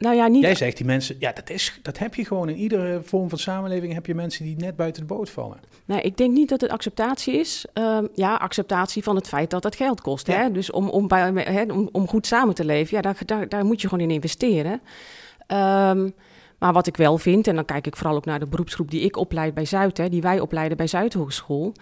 Nou 0.04 0.16
ja, 0.16 0.28
niet... 0.28 0.42
Jij 0.42 0.56
zegt 0.56 0.78
die 0.78 0.86
mensen, 0.86 1.16
ja, 1.20 1.32
dat, 1.32 1.50
is, 1.50 1.80
dat 1.82 1.98
heb 1.98 2.16
je 2.16 2.26
gewoon 2.26 2.50
in 2.50 2.56
iedere 2.56 3.02
vorm 3.04 3.30
van 3.30 3.38
samenleving. 3.38 3.94
Heb 3.94 4.06
je 4.06 4.16
mensen 4.16 4.46
die 4.46 4.56
net 4.56 4.76
buiten 4.76 5.02
de 5.02 5.14
boot 5.14 5.30
vallen. 5.30 5.58
Nee, 5.86 6.02
ik 6.02 6.18
denk 6.18 6.34
niet 6.34 6.50
dat 6.50 6.62
het 6.62 6.72
acceptatie 6.72 7.34
is. 7.34 7.66
Um, 7.74 8.08
ja, 8.16 8.36
acceptatie 8.36 9.04
van 9.04 9.16
het 9.16 9.28
feit 9.28 9.50
dat 9.50 9.64
het 9.64 9.76
geld 9.76 10.02
kost. 10.02 10.28
Hè? 10.28 10.52
Dus 10.52 10.72
om, 10.72 10.90
om, 10.90 11.08
bij, 11.08 11.32
hè, 11.34 11.64
om, 11.64 11.90
om 11.92 12.08
goed 12.08 12.28
samen 12.28 12.56
te 12.56 12.66
leven, 12.66 12.96
ja, 12.96 13.02
daar, 13.02 13.18
daar, 13.26 13.50
daar 13.50 13.66
moet 13.66 13.82
je 13.82 13.88
gewoon 13.88 14.04
in 14.04 14.14
investeren. 14.14 14.72
Um, 14.72 16.14
maar 16.60 16.74
wat 16.74 16.88
ik 16.88 16.98
wel 16.98 17.18
vind, 17.18 17.48
en 17.48 17.56
dan 17.56 17.66
kijk 17.66 17.88
ik 17.88 17.96
vooral 17.96 18.16
ook 18.16 18.26
naar 18.26 18.40
de 18.40 18.48
beroepsgroep 18.48 18.92
die 18.92 19.02
ik 19.02 19.18
opleid 19.18 19.54
bij 19.54 19.66
Zuid, 19.66 19.98
hè, 19.98 20.10
die 20.10 20.22
wij 20.22 20.40
opleiden 20.40 20.78
bij 20.78 20.88
Zuidhogeschool. 20.88 21.74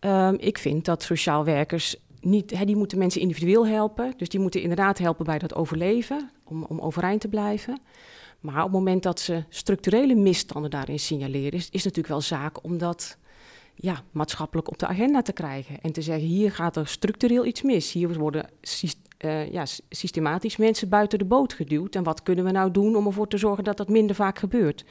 Um, 0.00 0.36
ik 0.38 0.58
vind 0.58 0.84
dat 0.84 1.02
sociaal 1.02 1.44
werkers 1.44 1.96
niet, 2.20 2.58
hè, 2.58 2.64
die 2.64 2.76
moeten 2.76 2.98
mensen 2.98 3.20
individueel 3.20 3.66
helpen. 3.66 4.12
Dus 4.16 4.28
die 4.28 4.40
moeten 4.40 4.62
inderdaad 4.62 4.98
helpen 4.98 5.24
bij 5.24 5.38
dat 5.38 5.54
overleven, 5.54 6.30
om, 6.50 6.64
om 6.64 6.80
overeind 6.80 7.20
te 7.20 7.28
blijven. 7.28 7.80
Maar 8.40 8.56
op 8.56 8.62
het 8.62 8.72
moment 8.72 9.02
dat 9.02 9.20
ze 9.20 9.44
structurele 9.48 10.14
misstanden 10.14 10.70
daarin 10.70 10.98
signaleren, 10.98 11.52
is, 11.52 11.68
is 11.70 11.84
natuurlijk 11.84 12.08
wel 12.08 12.20
zaak 12.20 12.64
om 12.64 12.78
dat 12.78 13.18
ja, 13.74 14.02
maatschappelijk 14.10 14.68
op 14.68 14.78
de 14.78 14.86
agenda 14.86 15.22
te 15.22 15.32
krijgen. 15.32 15.80
En 15.80 15.92
te 15.92 16.02
zeggen, 16.02 16.26
hier 16.26 16.52
gaat 16.52 16.76
er 16.76 16.86
structureel 16.86 17.44
iets 17.44 17.62
mis. 17.62 17.92
Hier 17.92 18.18
worden 18.18 18.50
uh, 19.24 19.52
ja, 19.52 19.64
systematisch 19.88 20.56
mensen 20.56 20.88
buiten 20.88 21.18
de 21.18 21.24
boot 21.24 21.52
geduwd. 21.52 21.94
En 21.94 22.02
wat 22.02 22.22
kunnen 22.22 22.44
we 22.44 22.50
nou 22.50 22.70
doen 22.70 22.96
om 22.96 23.06
ervoor 23.06 23.28
te 23.28 23.38
zorgen 23.38 23.64
dat 23.64 23.76
dat 23.76 23.88
minder 23.88 24.16
vaak 24.16 24.38
gebeurt? 24.38 24.84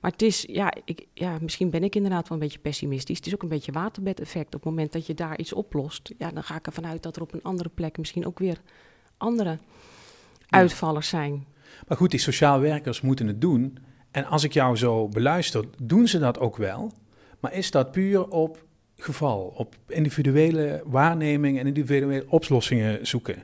Maar 0.00 0.10
het 0.10 0.22
is, 0.22 0.44
ja, 0.48 0.72
ik, 0.84 1.06
ja, 1.14 1.38
misschien 1.40 1.70
ben 1.70 1.84
ik 1.84 1.94
inderdaad 1.94 2.28
wel 2.28 2.38
een 2.38 2.44
beetje 2.44 2.58
pessimistisch. 2.58 3.16
Het 3.16 3.26
is 3.26 3.34
ook 3.34 3.42
een 3.42 3.48
beetje 3.48 3.72
waterbedeffect. 3.72 4.46
Op 4.46 4.52
het 4.52 4.64
moment 4.64 4.92
dat 4.92 5.06
je 5.06 5.14
daar 5.14 5.38
iets 5.38 5.52
oplost, 5.52 6.12
ja, 6.18 6.30
dan 6.30 6.42
ga 6.42 6.56
ik 6.56 6.66
ervan 6.66 6.86
uit 6.86 7.02
dat 7.02 7.16
er 7.16 7.22
op 7.22 7.32
een 7.32 7.42
andere 7.42 7.68
plek 7.68 7.98
misschien 7.98 8.26
ook 8.26 8.38
weer 8.38 8.60
andere 9.16 9.58
uitvallers 10.54 11.08
zijn. 11.08 11.46
Maar 11.88 11.96
goed, 11.96 12.10
die 12.10 12.20
sociaal 12.20 12.60
werkers 12.60 13.00
moeten 13.00 13.26
het 13.26 13.40
doen. 13.40 13.78
En 14.10 14.24
als 14.24 14.44
ik 14.44 14.52
jou 14.52 14.76
zo 14.76 15.08
beluister, 15.08 15.64
doen 15.82 16.08
ze 16.08 16.18
dat 16.18 16.38
ook 16.38 16.56
wel. 16.56 16.92
Maar 17.40 17.52
is 17.54 17.70
dat 17.70 17.92
puur 17.92 18.28
op 18.28 18.64
geval, 18.96 19.52
op 19.56 19.74
individuele 19.88 20.82
waarneming 20.84 21.58
en 21.58 21.66
individuele 21.66 22.24
oplossingen 22.28 23.06
zoeken? 23.06 23.42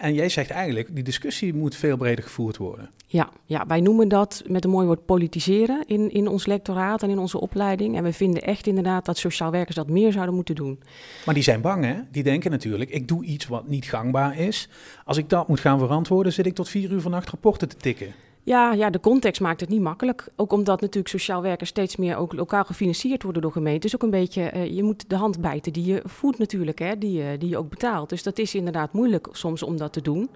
En 0.00 0.14
jij 0.14 0.28
zegt 0.28 0.50
eigenlijk, 0.50 0.94
die 0.94 1.04
discussie 1.04 1.54
moet 1.54 1.76
veel 1.76 1.96
breder 1.96 2.24
gevoerd 2.24 2.56
worden. 2.56 2.90
Ja, 3.06 3.30
ja 3.44 3.66
wij 3.66 3.80
noemen 3.80 4.08
dat 4.08 4.42
met 4.46 4.64
een 4.64 4.70
mooi 4.70 4.86
woord 4.86 5.04
politiseren 5.04 5.84
in, 5.86 6.10
in 6.10 6.28
ons 6.28 6.46
lectoraat 6.46 7.02
en 7.02 7.10
in 7.10 7.18
onze 7.18 7.40
opleiding. 7.40 7.96
En 7.96 8.02
we 8.02 8.12
vinden 8.12 8.42
echt 8.42 8.66
inderdaad 8.66 9.04
dat 9.04 9.18
sociaal 9.18 9.50
werkers 9.50 9.76
dat 9.76 9.88
meer 9.88 10.12
zouden 10.12 10.34
moeten 10.34 10.54
doen. 10.54 10.80
Maar 11.24 11.34
die 11.34 11.42
zijn 11.42 11.60
bang, 11.60 11.84
hè? 11.84 11.94
Die 12.10 12.22
denken 12.22 12.50
natuurlijk, 12.50 12.90
ik 12.90 13.08
doe 13.08 13.24
iets 13.24 13.46
wat 13.46 13.68
niet 13.68 13.84
gangbaar 13.84 14.38
is. 14.38 14.68
Als 15.04 15.16
ik 15.16 15.28
dat 15.28 15.48
moet 15.48 15.60
gaan 15.60 15.78
verantwoorden, 15.78 16.32
zit 16.32 16.46
ik 16.46 16.54
tot 16.54 16.68
vier 16.68 16.90
uur 16.90 17.00
vannacht 17.00 17.30
rapporten 17.30 17.68
te 17.68 17.76
tikken. 17.76 18.14
Ja, 18.50 18.72
ja, 18.72 18.90
de 18.90 19.00
context 19.00 19.40
maakt 19.40 19.60
het 19.60 19.68
niet 19.68 19.80
makkelijk. 19.80 20.28
Ook 20.36 20.52
omdat 20.52 20.80
natuurlijk 20.80 21.08
sociaal 21.08 21.42
werkers 21.42 21.70
steeds 21.70 21.96
meer 21.96 22.16
ook 22.16 22.32
lokaal 22.32 22.64
gefinancierd 22.64 23.22
worden 23.22 23.42
door 23.42 23.52
gemeenten. 23.52 23.80
Dus 23.80 23.94
ook 23.94 24.02
een 24.02 24.10
beetje, 24.10 24.52
uh, 24.54 24.76
je 24.76 24.82
moet 24.82 25.04
de 25.08 25.16
hand 25.16 25.40
bijten 25.40 25.72
die 25.72 25.84
je 25.84 26.02
voedt 26.04 26.38
natuurlijk, 26.38 26.78
hè, 26.78 26.98
die, 26.98 27.22
uh, 27.22 27.26
die 27.38 27.48
je 27.48 27.56
ook 27.58 27.68
betaalt. 27.68 28.08
Dus 28.08 28.22
dat 28.22 28.38
is 28.38 28.54
inderdaad 28.54 28.92
moeilijk 28.92 29.28
soms 29.32 29.62
om 29.62 29.76
dat 29.76 29.92
te 29.92 30.00
doen 30.02 30.30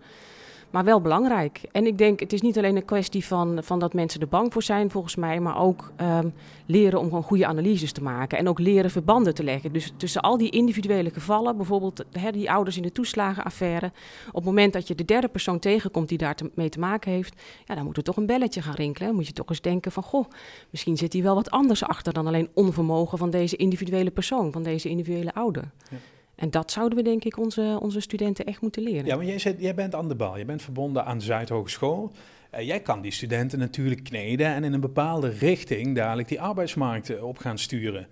maar 0.74 0.84
wel 0.84 1.00
belangrijk. 1.00 1.60
En 1.72 1.86
ik 1.86 1.98
denk, 1.98 2.20
het 2.20 2.32
is 2.32 2.40
niet 2.40 2.58
alleen 2.58 2.76
een 2.76 2.84
kwestie 2.84 3.24
van, 3.24 3.58
van 3.62 3.78
dat 3.78 3.94
mensen 3.94 4.20
er 4.20 4.28
bang 4.28 4.52
voor 4.52 4.62
zijn, 4.62 4.90
volgens 4.90 5.16
mij, 5.16 5.40
maar 5.40 5.58
ook 5.58 5.92
um, 6.00 6.34
leren 6.66 6.98
om 6.98 7.04
gewoon 7.04 7.22
goede 7.22 7.46
analyses 7.46 7.92
te 7.92 8.02
maken. 8.02 8.38
En 8.38 8.48
ook 8.48 8.58
leren 8.58 8.90
verbanden 8.90 9.34
te 9.34 9.44
leggen. 9.44 9.72
Dus 9.72 9.92
tussen 9.96 10.20
al 10.20 10.36
die 10.36 10.50
individuele 10.50 11.10
gevallen, 11.10 11.56
bijvoorbeeld 11.56 12.04
die 12.32 12.50
ouders 12.50 12.76
in 12.76 12.82
de 12.82 12.92
toeslagenaffaire. 12.92 13.92
Op 14.28 14.34
het 14.34 14.44
moment 14.44 14.72
dat 14.72 14.88
je 14.88 14.94
de 14.94 15.04
derde 15.04 15.28
persoon 15.28 15.58
tegenkomt 15.58 16.08
die 16.08 16.18
daar 16.18 16.34
te, 16.34 16.50
mee 16.54 16.68
te 16.68 16.78
maken 16.78 17.12
heeft, 17.12 17.42
ja, 17.64 17.74
dan 17.74 17.84
moet 17.84 17.96
er 17.96 18.02
toch 18.02 18.16
een 18.16 18.26
belletje 18.26 18.62
gaan 18.62 18.74
rinkelen. 18.74 19.08
Dan 19.08 19.16
moet 19.16 19.26
je 19.26 19.32
toch 19.32 19.48
eens 19.48 19.60
denken 19.60 19.92
van, 19.92 20.02
goh, 20.02 20.28
misschien 20.70 20.96
zit 20.96 21.12
hier 21.12 21.22
wel 21.22 21.34
wat 21.34 21.50
anders 21.50 21.84
achter 21.84 22.12
dan 22.12 22.26
alleen 22.26 22.48
onvermogen 22.54 23.18
van 23.18 23.30
deze 23.30 23.56
individuele 23.56 24.10
persoon, 24.10 24.52
van 24.52 24.62
deze 24.62 24.88
individuele 24.88 25.34
ouder. 25.34 25.70
Ja. 25.90 25.96
En 26.36 26.50
dat 26.50 26.70
zouden 26.70 26.98
we 26.98 27.04
denk 27.04 27.24
ik 27.24 27.38
onze, 27.38 27.78
onze 27.80 28.00
studenten 28.00 28.44
echt 28.44 28.60
moeten 28.60 28.82
leren. 28.82 29.06
Ja, 29.06 29.16
maar 29.16 29.24
jij, 29.24 29.38
zit, 29.38 29.60
jij 29.60 29.74
bent 29.74 29.94
aan 29.94 30.08
de 30.08 30.14
bal. 30.14 30.38
Je 30.38 30.44
bent 30.44 30.62
verbonden 30.62 31.04
aan 31.04 31.20
Zuidhogeschool. 31.20 32.12
Uh, 32.54 32.66
jij 32.66 32.80
kan 32.80 33.00
die 33.00 33.12
studenten 33.12 33.58
natuurlijk 33.58 34.04
kneden 34.04 34.46
en 34.46 34.64
in 34.64 34.72
een 34.72 34.80
bepaalde 34.80 35.28
richting 35.28 35.96
dadelijk 35.96 36.28
die 36.28 36.40
arbeidsmarkt 36.40 37.20
op 37.20 37.38
gaan 37.38 37.58
sturen. 37.58 38.06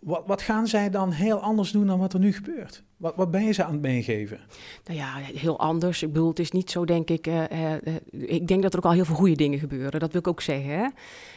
Wat, 0.00 0.22
wat, 0.26 0.42
gaan 0.42 0.66
zij 0.66 0.90
dan 0.90 1.10
heel 1.10 1.40
anders 1.40 1.70
doen 1.70 1.86
dan 1.86 1.98
wat 1.98 2.12
er 2.12 2.20
nu 2.20 2.32
gebeurt? 2.32 2.82
Wat, 2.96 3.16
wat 3.16 3.30
ben 3.30 3.44
je 3.44 3.52
ze 3.52 3.64
aan 3.64 3.72
het 3.72 3.80
meegeven? 3.80 4.40
Nou 4.84 4.98
ja, 4.98 5.14
heel 5.14 5.58
anders. 5.58 6.02
Ik 6.02 6.12
bedoel, 6.12 6.28
het 6.28 6.38
is 6.38 6.50
niet 6.50 6.70
zo, 6.70 6.84
denk 6.84 7.10
ik. 7.10 7.26
Uh, 7.26 7.42
uh, 7.52 7.74
ik 8.10 8.46
denk 8.48 8.62
dat 8.62 8.72
er 8.72 8.78
ook 8.78 8.84
al 8.84 8.92
heel 8.92 9.04
veel 9.04 9.14
goede 9.14 9.36
dingen 9.36 9.58
gebeuren. 9.58 10.00
Dat 10.00 10.12
wil 10.12 10.20
ik 10.20 10.28
ook 10.28 10.40
zeggen. 10.40 10.70
Hè? 10.70 10.86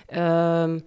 Ehm, 0.06 0.80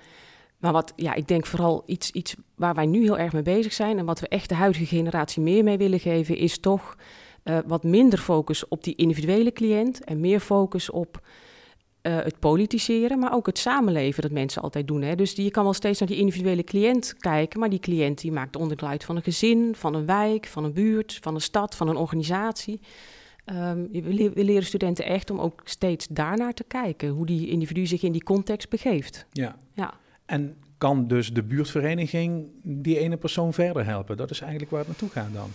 maar 0.59 0.73
wat, 0.73 0.93
ja, 0.97 1.15
ik 1.15 1.29
denk 1.29 1.47
vooral 1.47 1.83
iets, 1.87 2.11
iets 2.11 2.35
waar 2.55 2.75
wij 2.75 2.87
nu 2.87 3.03
heel 3.03 3.19
erg 3.19 3.33
mee 3.33 3.43
bezig 3.43 3.73
zijn 3.73 3.99
en 3.99 4.05
wat 4.05 4.21
we 4.21 4.29
echt 4.29 4.49
de 4.49 4.55
huidige 4.55 4.87
generatie 4.87 5.43
meer 5.43 5.65
mee 5.65 5.79
willen 5.79 6.01
geven, 6.01 6.37
is 6.37 6.59
toch 6.59 6.97
wat 7.67 7.85
minder 7.85 8.19
focus 8.19 8.69
op 8.69 8.85
die 8.85 8.95
individuele 8.95 9.53
cliënt 9.53 10.05
en 10.05 10.21
meer 10.21 10.41
focus 10.41 10.91
op 10.91 11.21
uh, 12.07 12.17
het 12.17 12.39
politiseren, 12.39 13.19
maar 13.19 13.35
ook 13.35 13.47
het 13.47 13.59
samenleven 13.59 14.23
dat 14.23 14.31
mensen 14.31 14.63
altijd 14.63 14.87
doen. 14.87 15.03
Hè. 15.03 15.15
Dus 15.15 15.33
je 15.33 15.51
kan 15.51 15.65
wel 15.65 15.73
steeds 15.73 15.99
naar 15.99 16.09
die 16.09 16.19
individuele 16.19 16.65
cliënt 16.65 17.15
kijken, 17.19 17.61
maar 17.61 17.71
die 17.71 17.79
cliënt 17.79 18.21
die 18.21 18.33
maakt 18.33 18.57
onderdeel 18.57 18.89
uit 18.89 19.05
van 19.05 19.17
een 19.17 19.23
gezin, 19.23 19.75
van 19.75 19.95
een 19.95 20.07
wijk, 20.07 20.47
van 20.47 20.65
een 20.65 20.73
buurt, 20.73 21.19
van 21.23 21.35
een 21.35 21.41
stad, 21.41 21.75
van 21.75 21.89
een 21.89 21.97
organisatie. 21.97 22.81
Um, 23.53 23.89
we, 23.93 24.45
leren 24.45 24.65
studenten 24.65 25.05
echt 25.05 25.31
om 25.31 25.41
ook 25.41 25.61
steeds 25.65 26.07
daarnaar 26.11 26.53
te 26.53 26.65
kijken, 26.65 27.09
hoe 27.09 27.27
die 27.27 27.49
individu 27.49 27.87
zich 27.87 28.03
in 28.03 28.13
die 28.13 28.25
context 28.25 28.69
begeeft. 28.69 29.27
Ja. 29.33 29.57
ja. 29.73 29.95
En 30.27 30.57
kan 30.79 31.09
dus 31.09 31.33
de 31.33 31.43
buurtvereniging 31.43 32.47
die 32.63 32.99
ene 32.99 33.17
persoon 33.17 33.53
verder 33.53 33.85
helpen? 33.85 34.17
Dat 34.17 34.31
is 34.31 34.41
eigenlijk 34.41 34.71
waar 34.71 34.81
het 34.81 34.89
naartoe 34.89 35.09
gaat 35.09 35.33
dan. 35.33 35.51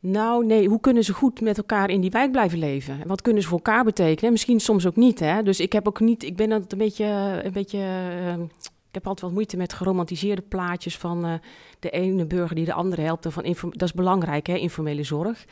Nou, 0.00 0.46
nee, 0.46 0.68
hoe 0.68 0.80
kunnen 0.80 1.04
ze 1.04 1.12
goed 1.12 1.40
met 1.40 1.56
elkaar 1.56 1.90
in 1.90 2.00
die 2.00 2.10
wijk 2.10 2.30
blijven 2.32 2.58
leven? 2.58 3.00
En 3.00 3.08
wat 3.08 3.22
kunnen 3.22 3.42
ze 3.42 3.48
voor 3.48 3.56
elkaar 3.56 3.84
betekenen? 3.84 4.32
Misschien 4.32 4.60
soms 4.60 4.86
ook 4.86 4.96
niet, 4.96 5.20
hè? 5.20 5.42
Dus 5.42 5.60
ik 5.60 5.72
heb 5.72 5.88
ook 5.88 6.00
niet, 6.00 6.22
ik 6.22 6.36
ben 6.36 6.48
dat 6.48 6.72
een 6.72 6.78
beetje, 6.78 7.04
een 7.44 7.52
beetje, 7.52 7.78
uh, 7.78 8.32
ik 8.68 8.90
heb 8.90 9.06
altijd 9.06 9.20
wat 9.20 9.32
moeite 9.32 9.56
met 9.56 9.72
geromantiseerde 9.72 10.42
plaatjes 10.42 10.98
van 10.98 11.26
uh, 11.26 11.34
de 11.78 11.90
ene 11.90 12.26
burger 12.26 12.56
die 12.56 12.64
de 12.64 12.72
andere 12.72 13.02
helpt. 13.02 13.26
Van 13.28 13.56
dat 13.70 13.82
is 13.82 13.92
belangrijk, 13.92 14.46
hè, 14.46 14.56
informele 14.56 15.02
zorg. 15.02 15.44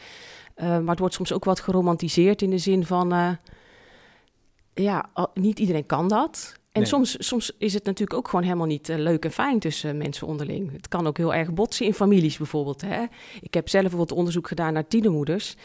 Uh, 0.56 0.66
maar 0.66 0.90
het 0.90 0.98
wordt 0.98 1.14
soms 1.14 1.32
ook 1.32 1.44
wat 1.44 1.60
geromantiseerd 1.60 2.42
in 2.42 2.50
de 2.50 2.58
zin 2.58 2.86
van, 2.86 3.38
ja, 4.74 5.10
niet 5.34 5.58
iedereen 5.58 5.86
kan 5.86 6.08
dat. 6.08 6.59
En 6.72 6.86
soms, 6.86 7.26
soms 7.26 7.52
is 7.58 7.74
het 7.74 7.84
natuurlijk 7.84 8.18
ook 8.18 8.28
gewoon 8.28 8.44
helemaal 8.44 8.66
niet 8.66 8.88
uh, 8.88 8.96
leuk 8.96 9.24
en 9.24 9.30
fijn 9.30 9.58
tussen 9.58 9.96
mensen 9.96 10.26
onderling. 10.26 10.72
Het 10.72 10.88
kan 10.88 11.06
ook 11.06 11.16
heel 11.16 11.34
erg 11.34 11.52
botsen 11.52 11.86
in 11.86 11.94
families 11.94 12.36
bijvoorbeeld. 12.36 12.80
Hè? 12.80 13.04
Ik 13.40 13.54
heb 13.54 13.68
zelf 13.68 13.82
bijvoorbeeld 13.82 14.18
onderzoek 14.18 14.48
gedaan 14.48 14.72
naar 14.72 14.88
tienermoeders. 14.88 15.56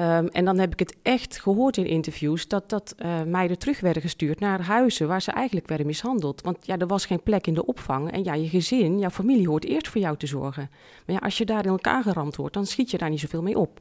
Um, 0.00 0.28
en 0.28 0.44
dan 0.44 0.58
heb 0.58 0.72
ik 0.72 0.78
het 0.78 0.96
echt 1.02 1.40
gehoord 1.40 1.76
in 1.76 1.86
interviews 1.86 2.48
dat, 2.48 2.68
dat 2.68 2.94
uh, 2.98 3.22
meiden 3.22 3.58
terug 3.58 3.80
werden 3.80 4.02
gestuurd 4.02 4.40
naar 4.40 4.60
huizen 4.60 5.08
waar 5.08 5.22
ze 5.22 5.30
eigenlijk 5.30 5.68
werden 5.68 5.86
mishandeld. 5.86 6.40
Want 6.42 6.66
ja, 6.66 6.78
er 6.78 6.86
was 6.86 7.06
geen 7.06 7.22
plek 7.22 7.46
in 7.46 7.54
de 7.54 7.66
opvang. 7.66 8.12
En 8.12 8.24
ja, 8.24 8.34
je 8.34 8.48
gezin, 8.48 8.98
jouw 8.98 9.10
familie 9.10 9.48
hoort 9.48 9.64
eerst 9.64 9.88
voor 9.88 10.00
jou 10.00 10.16
te 10.16 10.26
zorgen. 10.26 10.70
Maar 11.06 11.16
ja, 11.16 11.20
als 11.22 11.38
je 11.38 11.44
daar 11.44 11.64
in 11.64 11.70
elkaar 11.70 12.02
geramd 12.02 12.36
wordt, 12.36 12.54
dan 12.54 12.66
schiet 12.66 12.90
je 12.90 12.98
daar 12.98 13.10
niet 13.10 13.20
zoveel 13.20 13.42
mee 13.42 13.58
op. 13.58 13.80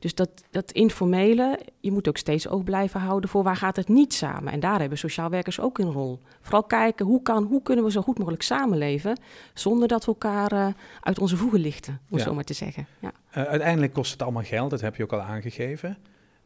Dus 0.00 0.14
dat, 0.14 0.30
dat 0.50 0.72
informele, 0.72 1.58
je 1.80 1.92
moet 1.92 2.08
ook 2.08 2.16
steeds 2.16 2.48
oog 2.48 2.64
blijven 2.64 3.00
houden 3.00 3.30
voor 3.30 3.42
waar 3.42 3.56
gaat 3.56 3.76
het 3.76 3.88
niet 3.88 4.14
samen. 4.14 4.52
En 4.52 4.60
daar 4.60 4.80
hebben 4.80 4.98
sociaal 4.98 5.30
werkers 5.30 5.60
ook 5.60 5.78
een 5.78 5.92
rol. 5.92 6.18
Vooral 6.40 6.62
kijken 6.62 7.06
hoe, 7.06 7.22
kan, 7.22 7.44
hoe 7.44 7.62
kunnen 7.62 7.84
we 7.84 7.90
zo 7.90 8.02
goed 8.02 8.18
mogelijk 8.18 8.42
samenleven 8.42 9.18
zonder 9.54 9.88
dat 9.88 10.04
we 10.04 10.10
elkaar 10.10 10.52
uh, 10.52 10.66
uit 11.00 11.18
onze 11.18 11.36
voegen 11.36 11.60
lichten, 11.60 12.00
om 12.10 12.18
ja. 12.18 12.24
zo 12.24 12.34
maar 12.34 12.44
te 12.44 12.54
zeggen. 12.54 12.86
Ja. 12.98 13.12
Uh, 13.36 13.44
uiteindelijk 13.44 13.92
kost 13.92 14.12
het 14.12 14.22
allemaal 14.22 14.42
geld, 14.42 14.70
dat 14.70 14.80
heb 14.80 14.96
je 14.96 15.02
ook 15.02 15.12
al 15.12 15.20
aangegeven. 15.20 15.98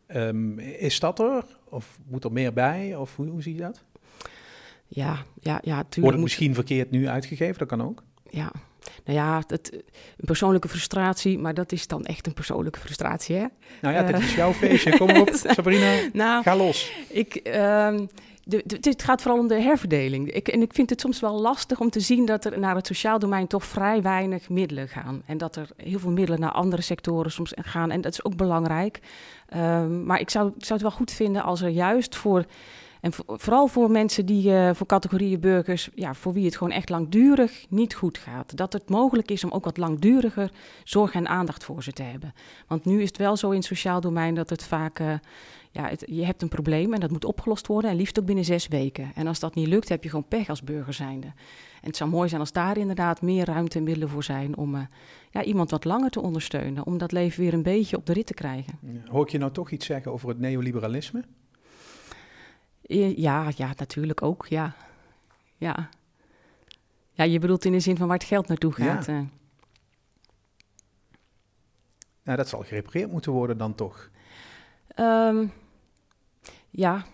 Um, 0.08 0.58
is 0.58 1.00
dat 1.00 1.18
er? 1.18 1.44
Of 1.68 1.98
moet 2.06 2.24
er 2.24 2.32
meer 2.32 2.52
bij? 2.52 2.96
Of 2.96 3.16
hoe, 3.16 3.28
hoe 3.28 3.42
zie 3.42 3.54
je 3.54 3.60
dat? 3.60 3.84
Ja, 4.86 5.16
ja, 5.40 5.58
ja. 5.62 5.84
Wordt 5.94 6.12
het 6.12 6.22
misschien 6.22 6.54
verkeerd 6.54 6.90
nu 6.90 7.08
uitgegeven? 7.08 7.58
Dat 7.58 7.68
kan 7.68 7.82
ook. 7.82 8.02
Ja, 8.30 8.52
nou 9.04 9.18
ja, 9.18 9.42
dat, 9.46 9.70
een 9.72 10.26
persoonlijke 10.26 10.68
frustratie, 10.68 11.38
maar 11.38 11.54
dat 11.54 11.72
is 11.72 11.86
dan 11.86 12.04
echt 12.04 12.26
een 12.26 12.34
persoonlijke 12.34 12.78
frustratie, 12.78 13.36
hè? 13.36 13.46
Nou 13.80 13.94
ja, 13.94 14.02
dit 14.02 14.18
is 14.18 14.34
jouw 14.34 14.52
feestje. 14.52 14.96
Kom 14.96 15.16
op, 15.16 15.30
Sabrina, 15.56 15.92
nou, 16.12 16.42
ga 16.42 16.56
los. 16.56 16.92
Ik, 17.08 17.48
uh, 17.48 17.98
het 18.80 19.02
gaat 19.02 19.22
vooral 19.22 19.40
om 19.40 19.48
de 19.48 19.60
herverdeling. 19.60 20.32
Ik, 20.32 20.48
en 20.48 20.62
ik 20.62 20.74
vind 20.74 20.90
het 20.90 21.00
soms 21.00 21.20
wel 21.20 21.40
lastig 21.40 21.80
om 21.80 21.90
te 21.90 22.00
zien 22.00 22.26
dat 22.26 22.44
er 22.44 22.58
naar 22.58 22.74
het 22.74 22.86
sociaal 22.86 23.18
domein 23.18 23.46
toch 23.46 23.64
vrij 23.64 24.02
weinig 24.02 24.48
middelen 24.48 24.88
gaan. 24.88 25.22
En 25.26 25.38
dat 25.38 25.56
er 25.56 25.68
heel 25.76 25.98
veel 25.98 26.10
middelen 26.10 26.40
naar 26.40 26.50
andere 26.50 26.82
sectoren 26.82 27.30
soms 27.30 27.52
gaan. 27.56 27.90
En 27.90 28.00
dat 28.00 28.12
is 28.12 28.24
ook 28.24 28.36
belangrijk. 28.36 29.00
Um, 29.56 30.04
maar 30.04 30.20
ik 30.20 30.30
zou, 30.30 30.48
ik 30.56 30.64
zou 30.64 30.72
het 30.72 30.82
wel 30.82 30.98
goed 30.98 31.12
vinden 31.12 31.42
als 31.42 31.60
er 31.60 31.68
juist 31.68 32.16
voor 32.16 32.44
en 33.04 33.12
vooral 33.26 33.66
voor 33.66 33.90
mensen 33.90 34.26
die, 34.26 34.50
uh, 34.50 34.70
voor 34.74 34.86
categorieën 34.86 35.40
burgers, 35.40 35.90
ja, 35.94 36.14
voor 36.14 36.32
wie 36.32 36.44
het 36.44 36.56
gewoon 36.56 36.72
echt 36.72 36.88
langdurig 36.88 37.66
niet 37.68 37.94
goed 37.94 38.18
gaat. 38.18 38.56
Dat 38.56 38.72
het 38.72 38.88
mogelijk 38.88 39.30
is 39.30 39.44
om 39.44 39.50
ook 39.50 39.64
wat 39.64 39.76
langduriger 39.76 40.50
zorg 40.84 41.12
en 41.12 41.28
aandacht 41.28 41.64
voor 41.64 41.82
ze 41.82 41.92
te 41.92 42.02
hebben. 42.02 42.34
Want 42.66 42.84
nu 42.84 43.00
is 43.02 43.08
het 43.08 43.16
wel 43.16 43.36
zo 43.36 43.50
in 43.50 43.56
het 43.56 43.64
sociaal 43.64 44.00
domein 44.00 44.34
dat 44.34 44.50
het 44.50 44.64
vaak, 44.64 45.00
uh, 45.00 45.14
ja, 45.70 45.90
je 45.98 46.24
hebt 46.24 46.42
een 46.42 46.48
probleem 46.48 46.92
en 46.92 47.00
dat 47.00 47.10
moet 47.10 47.24
opgelost 47.24 47.66
worden 47.66 47.90
en 47.90 47.96
liefst 47.96 48.18
ook 48.18 48.26
binnen 48.26 48.44
zes 48.44 48.68
weken. 48.68 49.10
En 49.14 49.26
als 49.26 49.40
dat 49.40 49.54
niet 49.54 49.68
lukt, 49.68 49.88
heb 49.88 50.02
je 50.02 50.08
gewoon 50.08 50.28
pech 50.28 50.48
als 50.48 50.62
burger 50.62 50.94
zijnde. 50.94 51.26
En 51.80 51.90
het 51.90 51.96
zou 51.96 52.10
mooi 52.10 52.28
zijn 52.28 52.40
als 52.40 52.52
daar 52.52 52.78
inderdaad 52.78 53.22
meer 53.22 53.44
ruimte 53.44 53.78
en 53.78 53.84
middelen 53.84 54.08
voor 54.08 54.24
zijn 54.24 54.56
om 54.56 54.74
uh, 54.74 54.80
ja, 55.30 55.42
iemand 55.42 55.70
wat 55.70 55.84
langer 55.84 56.10
te 56.10 56.20
ondersteunen. 56.20 56.86
Om 56.86 56.98
dat 56.98 57.12
leven 57.12 57.40
weer 57.40 57.54
een 57.54 57.62
beetje 57.62 57.96
op 57.96 58.06
de 58.06 58.12
rit 58.12 58.26
te 58.26 58.34
krijgen. 58.34 58.78
Hoor 59.10 59.22
ik 59.22 59.30
je 59.30 59.38
nou 59.38 59.52
toch 59.52 59.70
iets 59.70 59.86
zeggen 59.86 60.12
over 60.12 60.28
het 60.28 60.38
neoliberalisme? 60.38 61.24
Ja, 62.86 63.50
ja, 63.56 63.72
natuurlijk 63.76 64.22
ook, 64.22 64.46
ja. 64.46 64.74
Ja. 65.56 65.88
Ja, 67.10 67.24
je 67.24 67.38
bedoelt 67.38 67.64
in 67.64 67.72
de 67.72 67.80
zin 67.80 67.96
van 67.96 68.06
waar 68.08 68.16
het 68.18 68.26
geld 68.26 68.48
naartoe 68.48 68.72
gaat. 68.72 69.06
Ja. 69.06 69.12
Uh. 69.12 69.26
Nou, 72.22 72.36
dat 72.36 72.48
zal 72.48 72.62
gerepareerd 72.62 73.10
moeten 73.10 73.32
worden 73.32 73.58
dan 73.58 73.74
toch? 73.74 74.10
Um, 74.96 75.52
ja, 76.70 77.04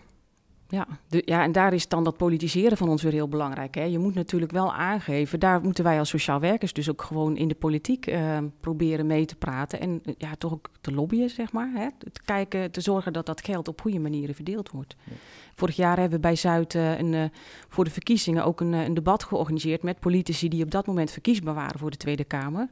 ja, 0.71 0.87
de, 1.07 1.21
ja, 1.25 1.43
en 1.43 1.51
daar 1.51 1.73
is 1.73 1.87
dan 1.87 2.03
dat 2.03 2.17
politiseren 2.17 2.77
van 2.77 2.89
ons 2.89 3.01
weer 3.01 3.11
heel 3.11 3.27
belangrijk. 3.27 3.75
Hè? 3.75 3.83
Je 3.83 3.99
moet 3.99 4.13
natuurlijk 4.13 4.51
wel 4.51 4.73
aangeven, 4.73 5.39
daar 5.39 5.61
moeten 5.61 5.83
wij 5.83 5.99
als 5.99 6.09
sociaal 6.09 6.39
werkers 6.39 6.73
dus 6.73 6.89
ook 6.89 7.01
gewoon 7.01 7.37
in 7.37 7.47
de 7.47 7.55
politiek 7.55 8.07
uh, 8.07 8.37
proberen 8.59 9.07
mee 9.07 9.25
te 9.25 9.35
praten. 9.35 9.79
En 9.79 10.01
ja, 10.17 10.35
toch 10.35 10.53
ook 10.53 10.69
te 10.81 10.91
lobbyen, 10.91 11.29
zeg 11.29 11.51
maar. 11.51 11.71
Hè? 11.73 11.87
Te 11.97 12.21
kijken, 12.25 12.71
te 12.71 12.81
zorgen 12.81 13.13
dat 13.13 13.25
dat 13.25 13.41
geld 13.41 13.67
op 13.67 13.81
goede 13.81 13.99
manieren 13.99 14.35
verdeeld 14.35 14.71
wordt. 14.71 14.95
Ja. 15.03 15.13
Vorig 15.55 15.75
jaar 15.75 15.97
hebben 15.97 16.15
we 16.15 16.27
bij 16.27 16.35
Zuid 16.35 16.73
uh, 16.73 16.99
een, 16.99 17.31
voor 17.69 17.83
de 17.83 17.91
verkiezingen 17.91 18.45
ook 18.45 18.61
een, 18.61 18.73
een 18.73 18.93
debat 18.93 19.23
georganiseerd 19.23 19.83
met 19.83 19.99
politici 19.99 20.49
die 20.49 20.63
op 20.63 20.71
dat 20.71 20.87
moment 20.87 21.11
verkiesbaar 21.11 21.53
waren 21.53 21.79
voor 21.79 21.91
de 21.91 21.97
Tweede 21.97 22.23
Kamer. 22.23 22.69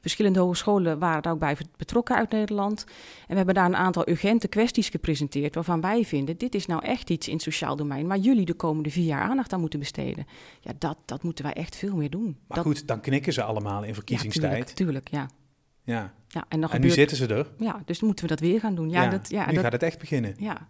Verschillende 0.00 0.38
hogescholen 0.38 0.98
waren 0.98 1.22
daar 1.22 1.32
ook 1.32 1.38
bij 1.38 1.56
betrokken 1.76 2.16
uit 2.16 2.30
Nederland. 2.30 2.84
En 2.86 2.94
we 3.28 3.36
hebben 3.36 3.54
daar 3.54 3.64
een 3.64 3.76
aantal 3.76 4.08
urgente 4.08 4.48
kwesties 4.48 4.88
gepresenteerd 4.88 5.54
waarvan 5.54 5.80
wij 5.80 6.04
vinden, 6.04 6.36
dit 6.36 6.54
is 6.54 6.66
nou 6.66 6.84
echt 6.84 7.10
iets 7.10 7.26
in 7.26 7.32
het 7.34 7.42
sociaal 7.42 7.76
domein 7.76 8.06
waar 8.06 8.18
jullie 8.18 8.44
de 8.44 8.54
komende 8.54 8.90
vier 8.90 9.04
jaar 9.04 9.22
aandacht 9.22 9.52
aan 9.52 9.60
moeten 9.60 9.78
besteden. 9.78 10.26
Ja, 10.60 10.72
dat, 10.78 10.96
dat 11.04 11.22
moeten 11.22 11.44
wij 11.44 11.52
echt 11.52 11.76
veel 11.76 11.96
meer 11.96 12.10
doen. 12.10 12.38
Maar 12.46 12.58
goed, 12.58 12.86
dan 12.86 13.00
knikken 13.00 13.32
ze 13.32 13.42
allemaal 13.42 13.84
in 13.84 13.94
verkiezingstijd. 13.94 14.68
Ja, 14.68 14.74
tuurlijk, 14.74 15.08
ja. 15.08 15.28
Ja. 15.82 16.12
ja 16.28 16.44
en, 16.48 16.60
dan 16.60 16.70
en 16.70 16.80
nu 16.80 16.90
zitten 16.90 17.16
ze 17.16 17.26
er. 17.26 17.50
Ja, 17.58 17.82
dus 17.84 18.00
moeten 18.00 18.24
we 18.24 18.30
dat 18.30 18.40
weer 18.40 18.60
gaan 18.60 18.74
doen. 18.74 18.90
Ja, 18.90 19.02
ja 19.02 19.10
dat, 19.10 19.28
ja, 19.30 19.50
nu 19.50 19.58
gaat 19.58 19.72
het 19.72 19.82
echt 19.82 19.98
beginnen. 19.98 20.34
Ja, 20.38 20.68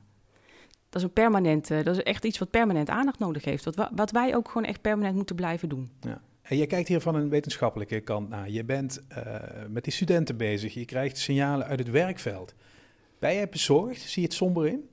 dat 0.88 1.00
is 1.00 1.02
een 1.02 1.12
permanent, 1.12 1.68
dat 1.68 1.86
is 1.86 2.02
echt 2.02 2.24
iets 2.24 2.38
wat 2.38 2.50
permanent 2.50 2.90
aandacht 2.90 3.18
nodig 3.18 3.44
heeft. 3.44 3.64
Wat, 3.64 3.88
wat 3.94 4.10
wij 4.10 4.36
ook 4.36 4.48
gewoon 4.48 4.64
echt 4.64 4.80
permanent 4.80 5.16
moeten 5.16 5.36
blijven 5.36 5.68
doen. 5.68 5.90
Ja. 6.00 6.20
En 6.48 6.56
je 6.56 6.66
kijkt 6.66 6.88
hier 6.88 7.00
van 7.00 7.14
een 7.14 7.28
wetenschappelijke 7.28 8.00
kant 8.00 8.28
naar. 8.28 8.50
Je 8.50 8.64
bent 8.64 9.00
uh, 9.12 9.34
met 9.68 9.84
die 9.84 9.92
studenten 9.92 10.36
bezig. 10.36 10.74
Je 10.74 10.84
krijgt 10.84 11.18
signalen 11.18 11.66
uit 11.66 11.78
het 11.78 11.90
werkveld. 11.90 12.54
Ben 13.18 13.34
jij 13.34 13.48
bezorgd? 13.48 14.00
Zie 14.00 14.22
je 14.22 14.28
het 14.28 14.36
somber 14.36 14.66
in? 14.66 14.88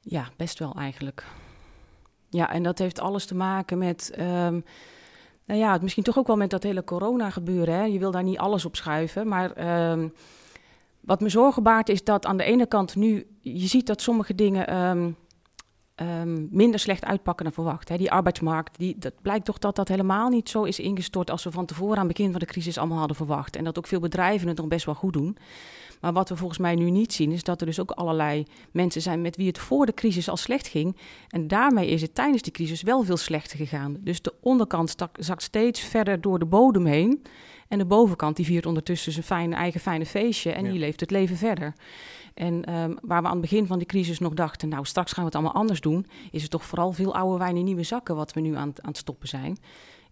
Ja, 0.00 0.28
best 0.36 0.58
wel 0.58 0.74
eigenlijk. 0.74 1.24
Ja, 2.28 2.52
en 2.52 2.62
dat 2.62 2.78
heeft 2.78 3.00
alles 3.00 3.26
te 3.26 3.34
maken 3.34 3.78
met. 3.78 4.12
Um, 4.18 4.64
nou 5.46 5.60
ja, 5.60 5.78
misschien 5.82 6.02
toch 6.02 6.18
ook 6.18 6.26
wel 6.26 6.36
met 6.36 6.50
dat 6.50 6.62
hele 6.62 6.84
corona 6.84 7.30
gebeuren. 7.30 7.74
Hè? 7.74 7.84
Je 7.84 7.98
wil 7.98 8.10
daar 8.10 8.22
niet 8.22 8.38
alles 8.38 8.64
op 8.64 8.76
schuiven. 8.76 9.28
Maar 9.28 9.90
um, 9.90 10.12
wat 11.00 11.20
me 11.20 11.28
zorgen 11.28 11.62
baart 11.62 11.88
is 11.88 12.04
dat 12.04 12.26
aan 12.26 12.36
de 12.36 12.44
ene 12.44 12.66
kant 12.66 12.96
nu. 12.96 13.26
Je 13.40 13.66
ziet 13.66 13.86
dat 13.86 14.02
sommige 14.02 14.34
dingen. 14.34 14.76
Um, 14.76 15.16
um, 16.00 16.48
minder 16.50 16.80
slecht 16.80 17.04
uitpakken 17.04 17.44
dan 17.44 17.54
verwacht. 17.54 17.88
Hè. 17.88 17.96
Die 17.96 18.10
arbeidsmarkt, 18.10 18.78
die, 18.78 18.98
dat 18.98 19.12
blijkt 19.22 19.44
toch 19.44 19.58
dat 19.58 19.76
dat 19.76 19.88
helemaal 19.88 20.28
niet 20.28 20.48
zo 20.48 20.62
is 20.62 20.78
ingestort 20.78 21.30
als 21.30 21.44
we 21.44 21.50
van 21.50 21.66
tevoren 21.66 21.96
aan 21.96 22.06
het 22.06 22.16
begin 22.16 22.30
van 22.30 22.40
de 22.40 22.46
crisis 22.46 22.78
allemaal 22.78 22.98
hadden 22.98 23.16
verwacht. 23.16 23.56
En 23.56 23.64
dat 23.64 23.78
ook 23.78 23.86
veel 23.86 24.00
bedrijven 24.00 24.48
het 24.48 24.56
nog 24.56 24.68
best 24.68 24.84
wel 24.84 24.94
goed 24.94 25.12
doen. 25.12 25.36
Maar 26.00 26.12
wat 26.12 26.28
we 26.28 26.36
volgens 26.36 26.58
mij 26.58 26.74
nu 26.74 26.90
niet 26.90 27.12
zien, 27.12 27.32
is 27.32 27.42
dat 27.42 27.60
er 27.60 27.66
dus 27.66 27.80
ook 27.80 27.90
allerlei 27.90 28.44
mensen 28.72 29.02
zijn 29.02 29.20
met 29.20 29.36
wie 29.36 29.46
het 29.46 29.58
voor 29.58 29.86
de 29.86 29.94
crisis 29.94 30.28
al 30.28 30.36
slecht 30.36 30.66
ging. 30.66 30.96
En 31.28 31.48
daarmee 31.48 31.88
is 31.88 32.02
het 32.02 32.14
tijdens 32.14 32.42
die 32.42 32.52
crisis 32.52 32.82
wel 32.82 33.02
veel 33.02 33.16
slechter 33.16 33.58
gegaan. 33.58 33.96
Dus 34.00 34.22
de 34.22 34.34
onderkant 34.40 34.94
zakt 35.18 35.42
steeds 35.42 35.80
verder 35.80 36.20
door 36.20 36.38
de 36.38 36.46
bodem 36.46 36.86
heen. 36.86 37.22
En 37.68 37.78
de 37.78 37.84
bovenkant 37.84 38.36
die 38.36 38.44
viert 38.44 38.66
ondertussen 38.66 39.24
zijn 39.24 39.54
eigen 39.54 39.80
fijne 39.80 40.06
feestje 40.06 40.52
en 40.52 40.64
die 40.64 40.78
leeft 40.78 41.00
het 41.00 41.10
leven 41.10 41.36
verder. 41.36 41.74
En 42.34 42.74
um, 42.74 42.98
waar 43.02 43.22
we 43.22 43.26
aan 43.26 43.32
het 43.32 43.40
begin 43.40 43.66
van 43.66 43.78
de 43.78 43.86
crisis 43.86 44.18
nog 44.18 44.34
dachten, 44.34 44.68
nou 44.68 44.84
straks 44.84 45.12
gaan 45.12 45.24
we 45.24 45.26
het 45.26 45.34
allemaal 45.34 45.54
anders 45.54 45.80
doen, 45.80 46.06
is 46.30 46.42
het 46.42 46.50
toch 46.50 46.64
vooral 46.64 46.92
veel 46.92 47.14
oude 47.14 47.38
wijn 47.38 47.56
in 47.56 47.64
nieuwe 47.64 47.82
zakken 47.82 48.16
wat 48.16 48.32
we 48.32 48.40
nu 48.40 48.54
aan, 48.54 48.72
aan 48.80 48.88
het 48.88 48.96
stoppen 48.96 49.28
zijn. 49.28 49.58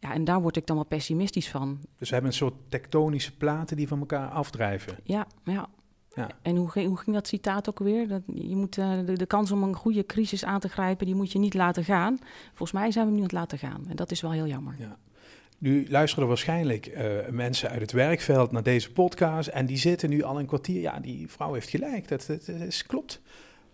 Ja, 0.01 0.13
en 0.13 0.25
daar 0.25 0.41
word 0.43 0.57
ik 0.57 0.67
dan 0.67 0.77
wel 0.77 0.85
pessimistisch 0.85 1.51
van. 1.51 1.79
Dus 1.99 2.09
we 2.09 2.15
hebben 2.15 2.31
een 2.33 2.37
soort 2.37 2.55
tektonische 2.69 3.37
platen 3.37 3.77
die 3.77 3.89
van 3.89 3.99
elkaar 3.99 4.29
afdrijven. 4.29 4.99
Ja, 5.05 5.27
ja. 5.45 5.69
ja. 6.15 6.29
En 6.43 6.57
hoe 6.57 6.71
ging, 6.71 6.89
hoe 6.89 6.97
ging 6.97 7.17
dat 7.17 7.27
citaat 7.27 7.69
ook 7.69 7.79
weer? 7.79 8.09
Dat, 8.09 8.23
je 8.27 8.57
moet 8.57 8.77
uh, 8.77 8.93
de, 9.07 9.13
de, 9.13 9.27
kans 9.27 9.51
om 9.51 9.63
een 9.63 9.75
goede 9.75 10.07
crisis 10.07 10.45
aan 10.45 10.61
te 10.61 10.69
grijpen, 10.69 11.07
die 11.07 11.15
moet 11.15 11.33
je 11.33 11.39
niet 11.39 11.55
laten 11.55 11.85
gaan. 11.85 12.19
Volgens 12.49 12.73
mij 12.73 12.91
zijn 12.91 13.07
we 13.07 13.13
nu 13.13 13.17
aan 13.17 13.23
het 13.23 13.33
laten 13.33 13.59
gaan. 13.59 13.85
En 13.89 13.97
dat 13.97 14.11
is 14.11 14.21
wel 14.21 14.31
heel 14.33 14.47
jammer. 14.47 14.75
Ja. 14.79 14.97
Nu 15.63 15.87
luisteren 15.89 16.29
waarschijnlijk 16.29 16.87
uh, 16.87 17.29
mensen 17.31 17.71
uit 17.71 17.81
het 17.81 17.93
werkveld 17.93 18.53
naar 18.53 18.63
deze 18.63 18.93
podcast 18.93 19.49
en 19.49 19.67
die 19.67 19.77
zitten 19.77 20.11
nu 20.11 20.23
al 20.23 20.39
een 20.39 20.47
kwartier. 20.47 20.81
Ja, 20.81 21.01
die 21.01 21.29
vrouw 21.29 21.53
heeft 21.53 21.69
gelijk, 21.69 22.09
dat 22.09 22.29
is, 22.47 22.87
klopt. 22.87 23.21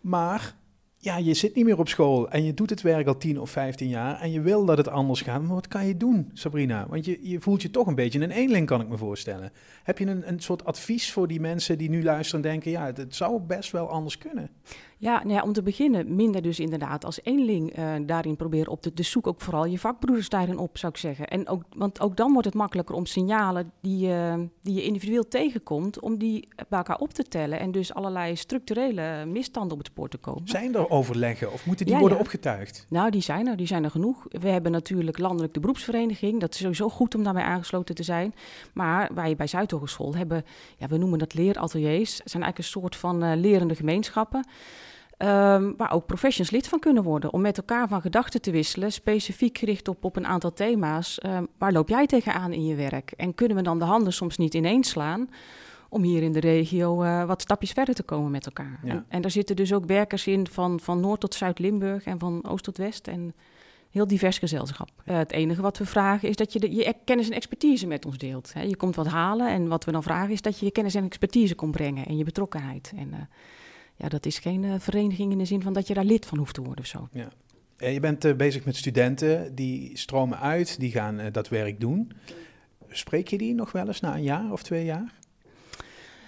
Maar 0.01 0.55
ja, 0.99 1.17
je 1.17 1.35
zit 1.35 1.55
niet 1.55 1.65
meer 1.65 1.79
op 1.79 1.89
school 1.89 2.31
en 2.31 2.45
je 2.45 2.55
doet 2.55 2.71
het 2.71 2.83
werk 2.83 3.07
al 3.07 3.17
10 3.17 3.41
of 3.41 3.51
15 3.51 3.89
jaar 3.89 4.21
en 4.21 4.31
je 4.31 4.41
wil 4.41 4.65
dat 4.65 4.77
het 4.79 4.89
anders 4.89 5.21
gaat. 5.21 5.43
Maar 5.43 5.55
wat 5.55 5.69
kan 5.69 5.87
je 5.87 5.97
doen, 5.97 6.31
Sabrina? 6.33 6.87
Want 6.89 7.05
je, 7.05 7.19
je 7.23 7.41
voelt 7.41 7.63
je 7.63 7.71
toch 7.71 7.87
een 7.87 7.95
beetje 7.95 8.21
een 8.21 8.31
eenling, 8.31 8.67
kan 8.67 8.81
ik 8.81 8.89
me 8.89 8.97
voorstellen. 8.97 9.53
Heb 9.83 9.99
je 9.99 10.07
een, 10.07 10.29
een 10.29 10.41
soort 10.41 10.65
advies 10.65 11.13
voor 11.13 11.29
die 11.29 11.41
mensen 11.41 11.79
die 11.79 11.91
nu 11.91 12.03
luisteren 12.03 12.45
en 12.45 12.51
denken, 12.51 12.71
ja, 12.71 12.93
het 12.95 13.15
zou 13.15 13.41
best 13.41 13.71
wel 13.71 13.89
anders 13.89 14.19
kunnen? 14.19 14.51
Ja, 15.01 15.23
nou 15.23 15.35
ja, 15.35 15.43
om 15.43 15.53
te 15.53 15.63
beginnen 15.63 16.15
minder 16.15 16.43
dus 16.43 16.61
inderdaad 16.61 17.05
als 17.05 17.21
eenling 17.23 17.79
uh, 17.79 17.95
daarin 18.07 18.37
proberen 18.37 18.73
op 18.73 18.83
te... 18.83 18.93
Dus 18.93 19.11
zoek 19.11 19.27
ook 19.27 19.41
vooral 19.41 19.65
je 19.65 19.79
vakbroeders 19.79 20.29
daarin 20.29 20.59
op, 20.59 20.79
zou 20.79 20.93
ik 20.93 20.99
zeggen. 20.99 21.29
En 21.29 21.49
ook, 21.49 21.63
want 21.77 22.01
ook 22.01 22.17
dan 22.17 22.33
wordt 22.33 22.47
het 22.47 22.57
makkelijker 22.57 22.95
om 22.95 23.07
signalen 23.07 23.73
die, 23.81 24.09
uh, 24.09 24.35
die 24.63 24.75
je 24.75 24.83
individueel 24.83 25.29
tegenkomt... 25.29 26.01
om 26.01 26.19
die 26.19 26.49
bij 26.69 26.79
elkaar 26.79 26.99
op 26.99 27.13
te 27.13 27.23
tellen 27.23 27.59
en 27.59 27.73
dus 27.73 27.95
allerlei 27.95 28.37
structurele 28.37 29.25
misstanden 29.27 29.73
op 29.73 29.79
het 29.79 29.87
spoor 29.87 30.09
te 30.09 30.17
komen. 30.17 30.49
Zijn 30.49 30.75
er 30.75 30.91
overleggen 30.91 31.53
of 31.53 31.67
moeten 31.67 31.87
die 31.87 31.97
worden 31.97 32.19
opgetuigd? 32.19 32.87
Nou, 32.89 33.11
die 33.11 33.23
zijn 33.23 33.47
er. 33.47 33.57
Die 33.57 33.67
zijn 33.67 33.85
er 33.85 33.91
genoeg. 33.91 34.27
We 34.29 34.49
hebben 34.49 34.73
natuurlijk 34.73 35.19
landelijk 35.19 35.55
de 35.55 35.61
beroepsvereniging. 35.61 36.41
Dat 36.41 36.55
is 36.55 36.61
sowieso 36.61 36.89
goed 36.89 37.15
om 37.15 37.23
daarbij 37.23 37.43
aangesloten 37.43 37.95
te 37.95 38.03
zijn. 38.03 38.35
Maar 38.73 39.11
wij 39.15 39.37
bij 39.37 39.47
Zuidhogeschool 39.47 40.15
hebben, 40.15 40.45
ja, 40.77 40.87
we 40.87 40.97
noemen 40.97 41.19
dat 41.19 41.35
leerateliers. 41.35 42.15
Zijn 42.17 42.43
eigenlijk 42.43 42.59
een 42.59 42.65
soort 42.65 42.97
van 42.97 43.25
uh, 43.25 43.33
lerende 43.37 43.75
gemeenschappen... 43.75 44.47
Um, 45.23 45.75
waar 45.77 45.93
ook 45.93 46.07
professionals 46.07 46.51
lid 46.51 46.69
van 46.69 46.79
kunnen 46.79 47.03
worden. 47.03 47.33
Om 47.33 47.41
met 47.41 47.57
elkaar 47.57 47.89
van 47.89 48.01
gedachten 48.01 48.41
te 48.41 48.51
wisselen, 48.51 48.93
specifiek 48.93 49.59
gericht 49.59 49.89
op, 49.89 50.05
op 50.05 50.17
een 50.17 50.27
aantal 50.27 50.53
thema's. 50.53 51.19
Um, 51.27 51.47
waar 51.59 51.73
loop 51.73 51.89
jij 51.89 52.07
tegenaan 52.07 52.53
in 52.53 52.67
je 52.67 52.75
werk? 52.75 53.11
En 53.17 53.35
kunnen 53.35 53.57
we 53.57 53.63
dan 53.63 53.79
de 53.79 53.85
handen 53.85 54.13
soms 54.13 54.37
niet 54.37 54.55
ineens 54.55 54.89
slaan? 54.89 55.31
Om 55.89 56.03
hier 56.03 56.23
in 56.23 56.33
de 56.33 56.41
regio 56.41 57.03
uh, 57.03 57.25
wat 57.25 57.43
stapjes 57.43 57.73
verder 57.73 57.95
te 57.95 58.03
komen 58.03 58.31
met 58.31 58.47
elkaar. 58.47 58.81
Ja. 58.83 58.91
En, 58.91 59.05
en, 59.09 59.23
daar 59.23 59.31
zitten 59.31 59.57
dus 59.57 59.73
ook 59.73 59.85
werkers 59.87 60.27
in 60.27 60.47
van, 60.51 60.81
van 60.81 61.01
Noord 61.01 61.21
tot 61.21 61.35
Zuid-Limburg 61.35 62.05
en 62.05 62.19
van 62.19 62.49
Oost 62.49 62.65
tot 62.65 62.77
West. 62.77 63.09
En 63.09 63.35
heel 63.91 64.07
divers 64.07 64.39
gezelschap. 64.39 64.91
Uh, 65.07 65.17
het 65.17 65.33
enige 65.33 65.63
wat 65.63 65.79
we 65.79 65.87
vragen 65.87 66.29
is 66.29 66.37
dat 66.37 66.53
je 66.53 66.59
de, 66.59 66.75
je 66.75 66.95
kennis 67.05 67.29
en 67.29 67.35
expertise 67.35 67.87
met 67.87 68.07
ons 68.07 68.19
deelt. 68.19 68.53
Je 68.67 68.77
komt 68.77 68.97
wat 68.97 69.07
halen 69.07 69.49
en 69.49 69.69
wat 69.69 69.85
we 69.85 69.93
dan 69.93 70.03
vragen 70.03 70.33
is 70.33 70.43
dat 70.43 70.59
je 70.59 70.65
je 70.65 70.73
kennis 70.73 70.95
en 70.95 71.05
expertise 71.05 71.55
komt 71.55 71.73
brengen 71.73 72.07
en 72.07 72.17
je 72.17 72.25
betrokkenheid. 72.25 72.93
En, 72.97 73.09
uh, 73.09 73.17
ja, 73.99 74.09
dat 74.09 74.27
is 74.27 74.39
geen 74.39 74.63
uh, 74.63 74.75
vereniging 74.79 75.33
in 75.33 75.39
de 75.39 75.45
zin 75.45 75.63
van 75.63 75.73
dat 75.73 75.87
je 75.87 75.95
daar 75.95 76.05
lid 76.05 76.27
van 76.27 76.39
hoeft 76.39 76.55
te 76.55 76.63
worden 76.63 76.85
of 76.85 76.91
zo. 76.91 77.09
Ja. 77.13 77.29
En 77.77 77.93
je 77.93 78.01
bent 78.01 78.25
uh, 78.25 78.35
bezig 78.35 78.65
met 78.65 78.77
studenten, 78.77 79.55
die 79.55 79.99
stromen 79.99 80.41
uit, 80.41 80.81
die 80.81 80.91
gaan 80.91 81.21
uh, 81.21 81.27
dat 81.33 81.49
werk 81.49 81.81
doen. 81.81 82.13
Spreek 82.89 83.29
je 83.29 83.39
die 83.39 83.55
nog 83.55 83.73
wel 83.73 83.87
eens 83.87 84.01
na 84.01 84.15
een 84.15 84.23
jaar 84.23 84.53
of 84.53 84.63
twee 84.63 84.85
jaar? 84.85 85.15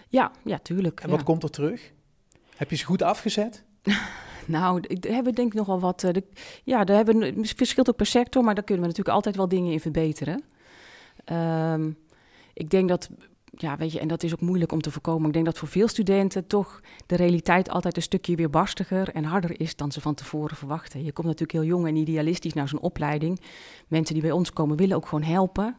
Ja, 0.08 0.32
ja, 0.44 0.58
tuurlijk. 0.58 1.00
En 1.00 1.10
wat 1.10 1.18
ja. 1.18 1.24
komt 1.24 1.42
er 1.42 1.50
terug? 1.50 1.92
Heb 2.56 2.70
je 2.70 2.76
ze 2.76 2.84
goed 2.84 3.02
afgezet? 3.02 3.64
nou, 4.46 4.80
daar 4.80 5.12
hebben 5.12 5.32
we 5.32 5.38
denk 5.38 5.52
ik 5.52 5.58
nog 5.58 5.66
wel 5.66 5.80
wat... 5.80 6.00
De, 6.00 6.24
ja, 6.64 6.84
daar 6.84 6.96
hebben, 6.96 7.20
het 7.20 7.52
verschilt 7.56 7.88
ook 7.88 7.96
per 7.96 8.06
sector, 8.06 8.44
maar 8.44 8.54
daar 8.54 8.64
kunnen 8.64 8.82
we 8.82 8.88
natuurlijk 8.88 9.16
altijd 9.16 9.36
wel 9.36 9.48
dingen 9.48 9.72
in 9.72 9.80
verbeteren. 9.80 10.42
Um, 11.32 11.96
ik 12.52 12.70
denk 12.70 12.88
dat 12.88 13.10
ja, 13.60 13.76
weet 13.76 13.92
je, 13.92 14.00
en 14.00 14.08
dat 14.08 14.22
is 14.22 14.32
ook 14.32 14.40
moeilijk 14.40 14.72
om 14.72 14.80
te 14.80 14.90
voorkomen. 14.90 15.26
Ik 15.26 15.32
denk 15.32 15.44
dat 15.44 15.58
voor 15.58 15.68
veel 15.68 15.88
studenten 15.88 16.46
toch 16.46 16.80
de 17.06 17.16
realiteit 17.16 17.70
altijd 17.70 17.96
een 17.96 18.02
stukje 18.02 18.34
weer 18.34 18.50
barstiger 18.50 19.08
en 19.08 19.24
harder 19.24 19.60
is 19.60 19.76
dan 19.76 19.92
ze 19.92 20.00
van 20.00 20.14
tevoren 20.14 20.56
verwachten. 20.56 21.04
Je 21.04 21.12
komt 21.12 21.26
natuurlijk 21.26 21.58
heel 21.58 21.68
jong 21.68 21.86
en 21.86 21.96
idealistisch 21.96 22.52
naar 22.52 22.68
zo'n 22.68 22.80
opleiding. 22.80 23.40
Mensen 23.88 24.14
die 24.14 24.22
bij 24.22 24.32
ons 24.32 24.52
komen 24.52 24.76
willen 24.76 24.96
ook 24.96 25.06
gewoon 25.06 25.24
helpen. 25.24 25.76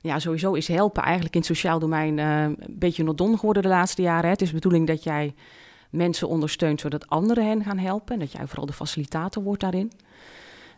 Ja, 0.00 0.18
sowieso 0.18 0.52
is 0.52 0.68
helpen 0.68 1.02
eigenlijk 1.02 1.34
in 1.34 1.40
het 1.40 1.48
sociaal 1.48 1.78
domein 1.78 2.18
uh, 2.18 2.42
een 2.42 2.56
beetje 2.68 3.04
nodon 3.04 3.38
geworden 3.38 3.62
de 3.62 3.68
laatste 3.68 4.02
jaren. 4.02 4.24
Hè. 4.24 4.30
Het 4.30 4.42
is 4.42 4.48
de 4.48 4.54
bedoeling 4.54 4.86
dat 4.86 5.02
jij 5.02 5.34
mensen 5.90 6.28
ondersteunt 6.28 6.80
zodat 6.80 7.08
anderen 7.08 7.46
hen 7.46 7.64
gaan 7.64 7.78
helpen. 7.78 8.14
En 8.14 8.20
dat 8.20 8.32
jij 8.32 8.46
vooral 8.46 8.66
de 8.66 8.72
facilitator 8.72 9.42
wordt 9.42 9.60
daarin. 9.60 9.92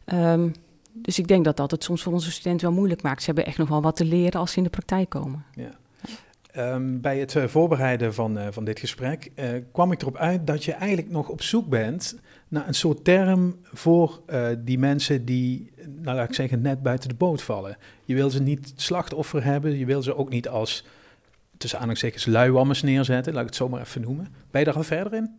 Um, 0.07 0.53
dus 0.93 1.19
ik 1.19 1.29
denk 1.29 1.45
dat 1.45 1.57
dat 1.57 1.71
het 1.71 1.85
soms 1.85 2.03
voor 2.03 2.13
onze 2.13 2.31
studenten 2.31 2.67
wel 2.67 2.77
moeilijk 2.77 3.03
maakt. 3.03 3.21
Ze 3.21 3.27
hebben 3.27 3.47
echt 3.47 3.59
nog 3.59 3.69
wel 3.69 3.83
wat 3.83 3.97
te 3.97 4.05
leren 4.05 4.41
als 4.41 4.51
ze 4.51 4.57
in 4.57 4.65
de 4.65 4.71
praktijk 4.71 5.09
komen. 5.09 5.45
Ja. 5.55 5.71
Um, 6.59 7.01
bij 7.01 7.19
het 7.19 7.35
uh, 7.35 7.45
voorbereiden 7.45 8.15
van, 8.15 8.39
uh, 8.39 8.47
van 8.51 8.65
dit 8.65 8.79
gesprek 8.79 9.31
uh, 9.35 9.49
kwam 9.73 9.93
ik 9.93 10.01
erop 10.01 10.17
uit 10.17 10.47
dat 10.47 10.65
je 10.65 10.73
eigenlijk 10.73 11.11
nog 11.11 11.29
op 11.29 11.43
zoek 11.43 11.69
bent 11.69 12.19
naar 12.49 12.69
een 12.69 12.75
soort 12.75 13.05
term 13.05 13.57
voor 13.63 14.23
die 14.59 14.79
mensen 14.79 15.25
die, 15.25 15.71
nou 15.87 16.17
laat 16.17 16.29
ik 16.29 16.35
zeggen, 16.35 16.61
net 16.61 16.83
buiten 16.83 17.09
de 17.09 17.15
boot 17.15 17.43
vallen. 17.43 17.77
Je 18.05 18.15
wil 18.15 18.31
ze 18.31 18.43
niet 18.43 18.73
slachtoffer 18.77 19.45
hebben, 19.45 19.79
je 19.79 19.85
wil 19.85 20.03
ze 20.03 20.17
ook 20.17 20.29
niet 20.29 20.49
als, 20.49 20.85
tussen 21.57 21.79
aanhalingstekens, 21.79 22.27
luiwammers 22.27 22.83
neerzetten, 22.83 23.33
laat 23.33 23.43
ik 23.43 23.49
het 23.49 23.57
zo 23.57 23.69
maar 23.69 23.81
even 23.81 24.01
noemen. 24.01 24.29
Ben 24.51 24.61
je 24.61 24.67
daar 24.67 24.77
al 24.77 24.83
verder 24.83 25.15
in? 25.15 25.31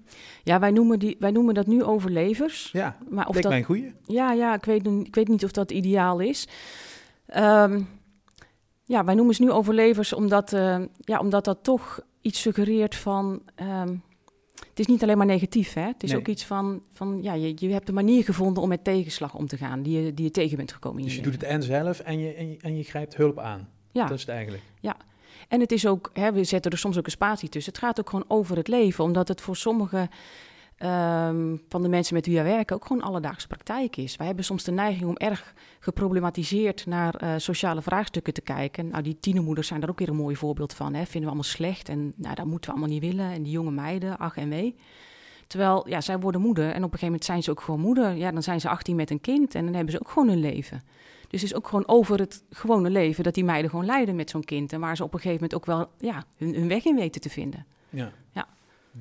Ja, 0.43 0.60
wij 0.60 0.71
noemen, 0.71 0.99
die, 0.99 1.15
wij 1.19 1.32
noemen 1.32 1.53
dat 1.53 1.67
nu 1.67 1.84
overlevers. 1.84 2.69
Ja, 2.71 2.97
maar 3.10 3.27
of 3.27 3.36
dat, 3.36 3.51
mijn 3.51 3.63
goeie. 3.63 3.93
Ja, 4.05 4.32
ja 4.32 4.55
ik, 4.55 4.65
weet, 4.65 4.88
ik 4.88 5.15
weet 5.15 5.27
niet 5.27 5.43
of 5.43 5.51
dat 5.51 5.71
ideaal 5.71 6.19
is. 6.19 6.47
Um, 7.38 7.88
ja, 8.89 9.04
wij 9.04 9.15
noemen 9.15 9.36
ze 9.36 9.41
nu 9.41 9.52
overlevers 9.52 10.13
omdat, 10.13 10.54
uh, 10.54 10.80
ja, 10.99 11.19
omdat 11.19 11.45
dat 11.45 11.63
toch 11.63 11.99
iets 12.21 12.41
suggereert 12.41 12.95
van. 12.95 13.41
Um, 13.56 14.04
het 14.69 14.80
is 14.80 14.86
niet 14.86 15.04
alleen 15.04 15.17
maar 15.17 15.25
negatief, 15.25 15.73
hè? 15.73 15.82
Het 15.82 16.04
is 16.04 16.10
nee. 16.10 16.19
ook 16.19 16.28
iets 16.28 16.45
van, 16.45 16.84
van 16.91 17.19
ja, 17.21 17.34
je, 17.34 17.54
je 17.56 17.69
hebt 17.69 17.88
een 17.88 17.93
manier 17.93 18.23
gevonden 18.23 18.63
om 18.63 18.69
met 18.69 18.84
tegenslag 18.84 19.36
om 19.36 19.47
te 19.47 19.58
gaan, 19.58 19.82
die 19.82 20.02
je, 20.02 20.13
die 20.13 20.25
je 20.25 20.32
tegen 20.32 20.58
bent 20.58 20.71
gekomen. 20.71 20.99
In 20.99 21.06
dus 21.06 21.13
je, 21.13 21.19
je 21.19 21.25
doet 21.25 21.41
het 21.41 21.49
en 21.49 21.63
zelf 21.63 21.99
en 21.99 22.19
je, 22.19 22.34
en 22.34 22.49
je, 22.49 22.58
en 22.62 22.78
je 22.78 22.84
grijpt 22.84 23.15
hulp 23.15 23.39
aan. 23.39 23.69
Ja. 23.91 24.04
Dat 24.06 24.15
is 24.15 24.21
het 24.21 24.30
eigenlijk. 24.30 24.63
Ja, 24.80 24.97
en 25.47 25.60
het 25.60 25.71
is 25.71 25.88
ook, 25.88 26.10
hè, 26.13 26.32
we 26.32 26.43
zetten 26.43 26.71
er 26.71 26.78
soms 26.78 26.97
ook 26.97 27.06
een 27.06 27.12
spatie 27.12 27.49
tussen. 27.49 27.73
Het 27.73 27.82
gaat 27.82 27.99
ook 27.99 28.10
gewoon 28.10 28.25
over 28.28 28.58
het 28.58 28.67
leven, 28.67 29.04
omdat 29.04 29.28
het 29.28 29.41
voor 29.41 29.56
sommige 29.56 30.10
um, 30.84 31.62
van 31.70 31.82
de 31.82 31.89
mensen 31.89 32.13
met 32.13 32.26
wie 32.26 32.36
wij 32.36 32.44
werken 32.44 32.76
ook 32.76 32.86
gewoon 32.86 33.02
alledaagse 33.02 33.48
praktijk 33.48 33.98
is. 33.98 34.15
Wij 34.15 34.28
hebben 34.28 34.46
soms 34.46 34.63
de 34.63 34.72
neiging 34.72 35.10
om 35.10 35.18
erg 35.18 35.54
geproblematiseerd 35.80 36.86
naar 36.86 37.24
uh, 37.24 37.34
sociale 37.38 37.82
vraagstukken 37.82 38.34
te 38.34 38.42
kijken. 38.42 38.88
Nou, 38.88 39.04
die 39.04 39.18
tienermoeders 39.20 39.68
zijn 39.68 39.80
daar 39.80 39.89
ook 39.89 40.00
weer 40.00 40.10
een 40.10 40.15
mooi 40.15 40.36
voorbeeld 40.36 40.74
van. 40.74 40.94
Hè. 40.94 41.02
Vinden 41.02 41.22
we 41.22 41.28
allemaal 41.28 41.44
slecht 41.44 41.89
en 41.89 42.13
nou, 42.15 42.36
dat 42.36 42.46
moeten 42.46 42.70
we 42.70 42.78
allemaal 42.78 43.00
niet 43.00 43.04
willen. 43.04 43.32
En 43.32 43.44
die 43.44 43.52
jonge 43.52 43.72
meiden, 43.72 44.18
ach 44.18 44.38
en 44.38 44.50
wee. 44.50 44.76
Terwijl, 45.48 45.89
ja, 45.89 46.02
zij 46.02 46.20
worden 46.20 46.42
moeder 46.42 46.65
en 46.65 46.70
op 46.70 46.76
een 46.76 46.84
gegeven 46.84 47.06
moment 47.06 47.26
zijn 47.26 47.44
ze 47.44 47.52
ook 47.52 47.62
gewoon 47.62 47.80
moeder. 47.80 48.15
Ja, 48.15 48.32
dan 48.32 48.44
zijn 48.44 48.62
ze 48.62 48.70
18 48.70 48.96
met 48.96 49.10
een 49.10 49.22
kind 49.22 49.56
en 49.56 49.65
dan 49.65 49.74
hebben 49.74 49.94
ze 49.94 50.00
ook 50.00 50.10
gewoon 50.10 50.30
een 50.30 50.39
leven. 50.39 50.82
Dus 51.28 51.42
het 51.42 51.50
is 51.50 51.56
ook 51.56 51.68
gewoon 51.68 51.88
over 51.88 52.20
het 52.20 52.44
gewone 52.50 52.89
leven 52.89 53.24
dat 53.24 53.34
die 53.34 53.44
meiden 53.44 53.70
gewoon 53.70 53.86
lijden 53.86 54.15
met 54.15 54.30
zo'n 54.30 54.44
kind. 54.44 54.74
En 54.74 54.80
waar 54.80 54.96
ze 54.96 55.04
op 55.04 55.13
een 55.13 55.20
gegeven 55.20 55.44
moment 55.44 55.56
ook 55.56 55.65
wel 55.65 55.89
ja, 56.10 56.24
hun, 56.38 56.56
hun 56.56 56.68
weg 56.68 56.86
in 56.86 56.96
weten 56.96 57.22
te 57.22 57.30
vinden. 57.30 57.65
Ja. 57.89 58.12
ja 58.32 58.48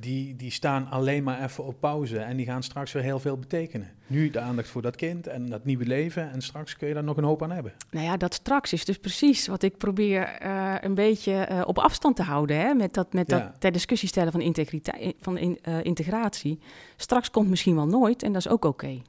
die, 0.00 0.37
die 0.37 0.50
staan 0.50 0.90
alleen 0.90 1.22
maar 1.22 1.42
even 1.42 1.64
op 1.64 1.80
pauze 1.80 2.18
en 2.18 2.37
die 2.37 2.46
gaan 2.46 2.62
straks 2.62 2.92
weer 2.92 3.02
heel 3.02 3.18
veel 3.18 3.37
betekenen. 3.38 3.90
Nu 4.06 4.30
de 4.30 4.40
aandacht 4.40 4.68
voor 4.68 4.82
dat 4.82 4.96
kind 4.96 5.26
en 5.26 5.46
dat 5.46 5.64
nieuwe 5.64 5.87
leven 5.87 6.30
en 6.30 6.42
straks 6.42 6.76
kun 6.76 6.88
je 6.88 6.94
daar 6.94 7.04
nog 7.04 7.16
een 7.16 7.24
hoop 7.24 7.42
aan 7.42 7.50
hebben. 7.50 7.72
Nou 7.90 8.04
ja, 8.06 8.16
dat 8.16 8.34
straks 8.34 8.72
is 8.72 8.84
dus 8.84 8.98
precies 8.98 9.46
wat 9.46 9.62
ik 9.62 9.76
probeer 9.76 10.38
uh, 10.42 10.74
een 10.80 10.94
beetje 10.94 11.48
uh, 11.50 11.62
op 11.66 11.78
afstand 11.78 12.16
te 12.16 12.22
houden. 12.22 12.56
Hè? 12.56 12.74
Met 12.74 12.94
dat, 12.94 13.12
met 13.12 13.28
dat 13.28 13.61
ter 13.61 13.72
discussie 13.72 14.08
stellen 14.08 14.32
van, 14.32 14.40
integriteit, 14.40 15.14
van 15.20 15.38
in, 15.38 15.58
uh, 15.68 15.84
integratie. 15.84 16.58
Straks 16.96 17.30
komt 17.30 17.48
misschien 17.48 17.74
wel 17.74 17.87
nooit 17.87 18.22
en 18.22 18.32
dat 18.32 18.44
is 18.44 18.48
ook 18.48 18.64
oké. 18.64 18.84
Okay. 18.84 19.02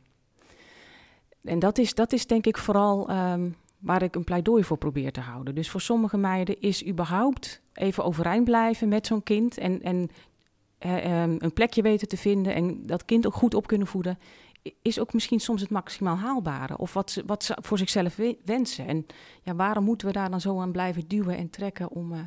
En 1.44 1.60
dat 1.60 1.78
is, 1.78 1.94
dat 1.94 2.14
is 2.14 2.28
denk 2.28 2.46
ik 2.46 2.58
vooral 2.58 3.10
um, 3.12 3.56
waar 3.80 4.02
ik 4.02 4.16
een 4.16 4.24
pleidooi 4.24 4.64
voor 4.64 4.78
probeer 4.78 5.12
te 5.12 5.20
houden. 5.20 5.56
Dus 5.56 5.70
voor 5.70 5.82
sommige 5.82 6.18
meiden 6.18 6.62
is 6.62 6.88
überhaupt 6.88 7.62
even 7.74 8.04
overeind 8.04 8.44
blijven 8.44 8.88
met 8.88 9.08
zo'n 9.08 9.24
kind 9.24 9.58
en, 9.58 9.82
en 9.82 10.10
um, 10.86 11.36
een 11.40 11.54
plekje 11.54 11.82
weten 11.82 12.08
te 12.08 12.18
vinden 12.18 12.54
en 12.54 12.86
dat 12.86 13.06
kind 13.06 13.26
ook 13.28 13.34
goed 13.34 13.54
op 13.54 13.68
kunnen 13.68 13.88
voeden, 13.88 14.18
is 14.82 15.00
ook 15.00 15.14
misschien 15.14 15.40
soms 15.40 15.62
het 15.62 15.70
maximaal 15.70 16.18
haalbare. 16.18 16.78
Of 16.78 16.94
wat 16.94 17.12
ze, 17.12 17.24
wat 17.26 17.44
ze 17.44 17.58
voor 17.62 17.78
zichzelf 17.78 18.20
wensen. 18.46 18.88
En 18.88 19.06
ja, 19.42 19.56
waarom 19.56 19.84
moeten 19.84 20.08
we 20.08 20.14
daar 20.14 20.30
dan 20.30 20.42
zo 20.42 20.60
aan 20.60 20.72
blijven 20.72 21.08
duwen 21.08 21.38
en 21.38 21.50
trekken 21.50 21.90
om, 21.90 22.14
uh, 22.14 22.20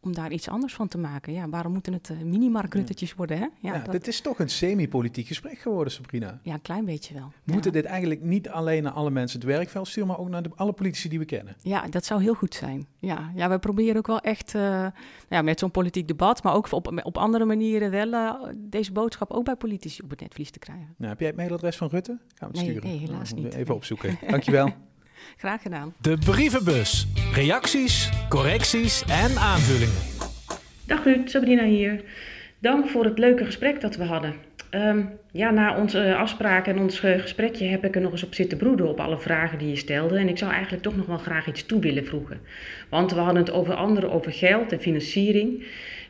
om 0.00 0.14
daar 0.14 0.32
iets 0.32 0.48
anders 0.48 0.74
van 0.74 0.88
te 0.88 0.98
maken? 0.98 1.32
Ja, 1.32 1.48
waarom 1.48 1.72
moeten 1.72 1.92
het 1.92 2.08
uh, 2.08 2.18
mini-markruttetjes 2.22 3.14
worden? 3.14 3.38
Hè? 3.38 3.42
Ja, 3.42 3.50
ja 3.60 3.78
dat... 3.78 3.92
dit 3.92 4.06
is 4.06 4.20
toch 4.20 4.38
een 4.38 4.48
semi-politiek 4.48 5.26
gesprek 5.26 5.58
geworden, 5.58 5.92
Sabrina. 5.92 6.40
Ja, 6.42 6.52
een 6.52 6.62
klein 6.62 6.84
beetje 6.84 7.14
wel. 7.14 7.32
We 7.44 7.52
moeten 7.52 7.72
dit 7.72 7.84
eigenlijk 7.84 8.22
niet 8.22 8.48
alleen 8.48 8.82
naar 8.82 8.92
alle 8.92 9.10
mensen 9.10 9.40
het 9.40 9.48
werkveld 9.48 9.88
sturen, 9.88 10.08
maar 10.08 10.18
ook 10.18 10.28
naar 10.28 10.42
de, 10.42 10.50
alle 10.54 10.72
politici 10.72 11.08
die 11.08 11.18
we 11.18 11.24
kennen. 11.24 11.56
Ja, 11.62 11.88
dat 11.88 12.04
zou 12.04 12.22
heel 12.22 12.34
goed 12.34 12.54
zijn. 12.54 12.86
Ja, 12.98 13.32
ja 13.34 13.48
we 13.48 13.58
proberen 13.58 13.96
ook 13.96 14.06
wel 14.06 14.20
echt 14.20 14.54
uh, 14.54 14.86
ja, 15.28 15.42
met 15.42 15.58
zo'n 15.58 15.70
politiek 15.70 16.08
debat, 16.08 16.42
maar 16.42 16.54
ook 16.54 16.72
op, 16.72 17.00
op 17.02 17.18
andere 17.18 17.44
manieren 17.44 17.90
wel 17.90 18.12
uh, 18.12 18.34
deze 18.56 18.92
boodschap 18.92 19.30
ook 19.30 19.44
bij 19.44 19.56
politici 19.56 20.02
op 20.02 20.10
het 20.10 20.20
netvlies 20.20 20.50
te 20.50 20.58
krijgen. 20.58 20.94
Nou, 20.96 21.10
heb 21.10 21.18
jij 21.18 21.28
het 21.28 21.36
mailadres 21.36 21.76
van 21.76 21.88
Rutte? 21.88 22.18
Gaan 22.34 22.50
we 22.50 22.58
het 22.58 22.66
nee, 22.66 22.70
sturen? 22.70 22.88
Nee, 22.88 22.98
helaas 22.98 23.30
nou, 23.30 23.42
niet. 23.42 23.52
Even 23.52 23.66
nee. 23.66 23.76
opzoeken. 23.76 24.18
Dankjewel. 24.30 24.72
Graag 25.36 25.62
gedaan. 25.62 25.94
De 26.00 26.18
brievenbus. 26.18 27.06
Reacties, 27.32 28.10
correcties 28.28 29.04
en 29.04 29.38
aanvullingen. 29.38 30.02
Dag 30.86 31.04
Ruud, 31.04 31.28
Sabrina 31.28 31.64
hier. 31.64 32.00
Dank 32.58 32.88
voor 32.88 33.04
het 33.04 33.18
leuke 33.18 33.44
gesprek 33.44 33.80
dat 33.80 33.96
we 33.96 34.04
hadden. 34.04 34.34
Ehm, 34.70 35.02
ja, 35.32 35.50
na 35.50 35.76
onze 35.76 36.14
afspraak 36.14 36.66
en 36.66 36.78
ons 36.78 36.98
gesprekje 36.98 37.66
heb 37.66 37.84
ik 37.84 37.94
er 37.94 38.00
nog 38.00 38.12
eens 38.12 38.24
op 38.24 38.34
zitten 38.34 38.58
broeden 38.58 38.88
op 38.88 39.00
alle 39.00 39.18
vragen 39.18 39.58
die 39.58 39.68
je 39.68 39.76
stelde. 39.76 40.18
En 40.18 40.28
ik 40.28 40.38
zou 40.38 40.52
eigenlijk 40.52 40.82
toch 40.82 40.96
nog 40.96 41.06
wel 41.06 41.18
graag 41.18 41.46
iets 41.46 41.66
toe 41.66 41.80
willen 41.80 42.06
voegen. 42.06 42.40
Want 42.88 43.12
we 43.12 43.20
hadden 43.20 43.42
het 43.42 43.52
over 43.52 43.74
anderen, 43.74 44.12
over 44.12 44.32
geld 44.32 44.72
en 44.72 44.80
financiering. 44.80 45.64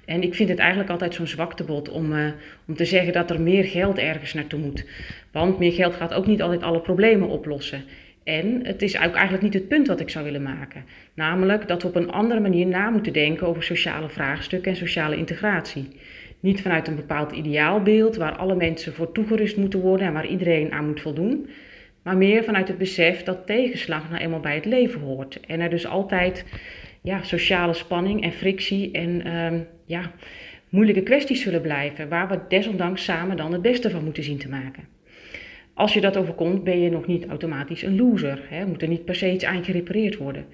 En 0.05 0.23
ik 0.23 0.35
vind 0.35 0.49
het 0.49 0.59
eigenlijk 0.59 0.91
altijd 0.91 1.15
zo'n 1.15 1.27
zwaktebod 1.27 1.89
om, 1.89 2.13
uh, 2.13 2.31
om 2.67 2.77
te 2.77 2.85
zeggen 2.85 3.13
dat 3.13 3.31
er 3.31 3.41
meer 3.41 3.65
geld 3.65 3.99
ergens 3.99 4.35
naartoe 4.35 4.61
moet. 4.61 4.85
Want 5.33 5.59
meer 5.59 5.73
geld 5.73 5.95
gaat 5.95 6.15
ook 6.15 6.27
niet 6.27 6.43
altijd 6.43 6.63
alle 6.63 6.81
problemen 6.81 7.29
oplossen. 7.29 7.85
En 8.29 8.61
het 8.63 8.83
is 8.83 8.97
ook 8.97 9.15
eigenlijk 9.15 9.43
niet 9.43 9.55
het 9.55 9.69
punt 9.69 9.87
wat 9.87 10.01
ik 10.01 10.11
zou 10.11 10.25
willen 10.25 10.43
maken. 10.43 10.85
Namelijk 11.15 11.69
dat 11.69 11.83
we 11.83 11.89
op 11.89 11.95
een 11.95 12.11
andere 12.11 12.41
manier 12.41 12.67
na 12.67 12.91
moeten 12.91 13.13
denken 13.13 13.47
over 13.47 13.63
sociale 13.63 14.09
vraagstukken 14.09 14.71
en 14.71 14.77
sociale 14.77 15.17
integratie. 15.17 15.89
Niet 16.41 16.63
vanuit 16.63 16.89
een 16.89 16.97
bepaald 16.97 17.33
ideaalbeeld 17.33 18.17
waar 18.17 18.37
alle 18.37 18.55
mensen 18.55 18.95
voor 18.95 19.13
toegerust 19.13 19.57
moeten 19.57 19.81
worden 19.81 20.07
en 20.07 20.13
waar 20.13 20.27
iedereen 20.27 20.73
aan 20.73 20.87
moet 20.87 21.01
voldoen. 21.01 21.49
Maar 22.03 22.17
meer 22.17 22.45
vanuit 22.45 22.69
het 22.69 22.79
besef 22.79 23.23
dat 23.23 23.47
tegenslag 23.47 24.11
nou 24.11 24.23
eenmaal 24.23 24.41
bij 24.41 24.55
het 24.55 24.65
leven 24.65 25.01
hoort. 25.01 25.41
En 25.41 25.61
er 25.61 25.71
dus 25.71 25.87
altijd 25.87 26.45
ja, 27.03 27.23
sociale 27.23 27.75
spanning 27.75 28.23
en 28.23 28.33
frictie 28.33 28.91
en 28.91 29.25
ehm, 29.25 29.61
ja, 29.87 30.13
moeilijke 30.69 31.03
kwesties 31.03 31.43
zullen 31.43 31.61
blijven. 31.63 32.09
Waar 32.09 32.29
we 32.29 32.39
desondanks 32.49 33.05
samen 33.05 33.37
dan 33.37 33.53
het 33.53 33.63
beste 33.63 33.91
van 33.91 34.05
moeten 34.05 34.23
zien 34.23 34.39
te 34.39 34.49
maken. 34.49 34.98
Als 35.79 35.93
je 35.93 36.01
dat 36.01 36.17
overkomt, 36.17 36.65
ben 36.65 36.81
je 36.81 36.91
nog 36.91 37.07
niet 37.07 37.27
automatisch 37.27 37.83
een 37.83 37.97
loser. 37.97 38.41
Hè? 38.49 38.67
Moet 38.67 38.83
er 38.83 38.89
niet 38.89 39.05
per 39.05 39.15
se 39.15 39.33
iets 39.33 39.45
aan 39.45 39.65
gerepareerd 39.65 40.17
worden. 40.17 40.45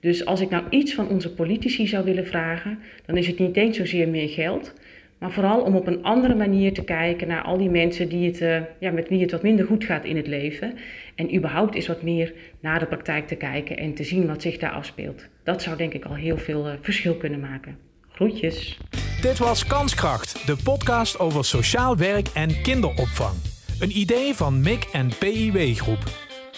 Dus 0.00 0.24
als 0.24 0.40
ik 0.40 0.50
nou 0.50 0.64
iets 0.70 0.94
van 0.94 1.08
onze 1.08 1.34
politici 1.34 1.86
zou 1.86 2.04
willen 2.04 2.26
vragen, 2.26 2.78
dan 3.06 3.16
is 3.16 3.26
het 3.26 3.38
niet 3.38 3.56
eens 3.56 3.76
zozeer 3.76 4.08
meer 4.08 4.28
geld, 4.28 4.74
maar 5.18 5.30
vooral 5.30 5.60
om 5.60 5.76
op 5.76 5.86
een 5.86 6.02
andere 6.02 6.34
manier 6.34 6.72
te 6.72 6.84
kijken 6.84 7.28
naar 7.28 7.42
al 7.42 7.58
die 7.58 7.70
mensen 7.70 8.08
die 8.08 8.26
het, 8.26 8.40
uh, 8.40 8.56
ja, 8.78 8.90
met 8.90 9.08
wie 9.08 9.20
het 9.20 9.30
wat 9.30 9.42
minder 9.42 9.66
goed 9.66 9.84
gaat 9.84 10.04
in 10.04 10.16
het 10.16 10.26
leven. 10.26 10.74
En 11.14 11.36
überhaupt 11.36 11.74
eens 11.74 11.86
wat 11.86 12.02
meer 12.02 12.32
naar 12.60 12.78
de 12.78 12.86
praktijk 12.86 13.26
te 13.26 13.36
kijken 13.36 13.76
en 13.76 13.94
te 13.94 14.04
zien 14.04 14.26
wat 14.26 14.42
zich 14.42 14.58
daar 14.58 14.72
afspeelt. 14.72 15.28
Dat 15.44 15.62
zou 15.62 15.76
denk 15.76 15.92
ik 15.92 16.04
al 16.04 16.14
heel 16.14 16.38
veel 16.38 16.66
uh, 16.66 16.72
verschil 16.80 17.16
kunnen 17.16 17.40
maken. 17.40 17.78
Groetjes. 18.08 18.78
Dit 19.20 19.38
was 19.38 19.66
Kanskracht, 19.66 20.46
de 20.46 20.56
podcast 20.64 21.18
over 21.18 21.44
sociaal 21.44 21.96
werk 21.96 22.28
en 22.34 22.62
kinderopvang. 22.62 23.59
Een 23.80 23.98
idee 23.98 24.34
van 24.34 24.60
MIC 24.60 24.88
en 24.92 25.10
PIW 25.18 25.76
Groep. 25.76 26.04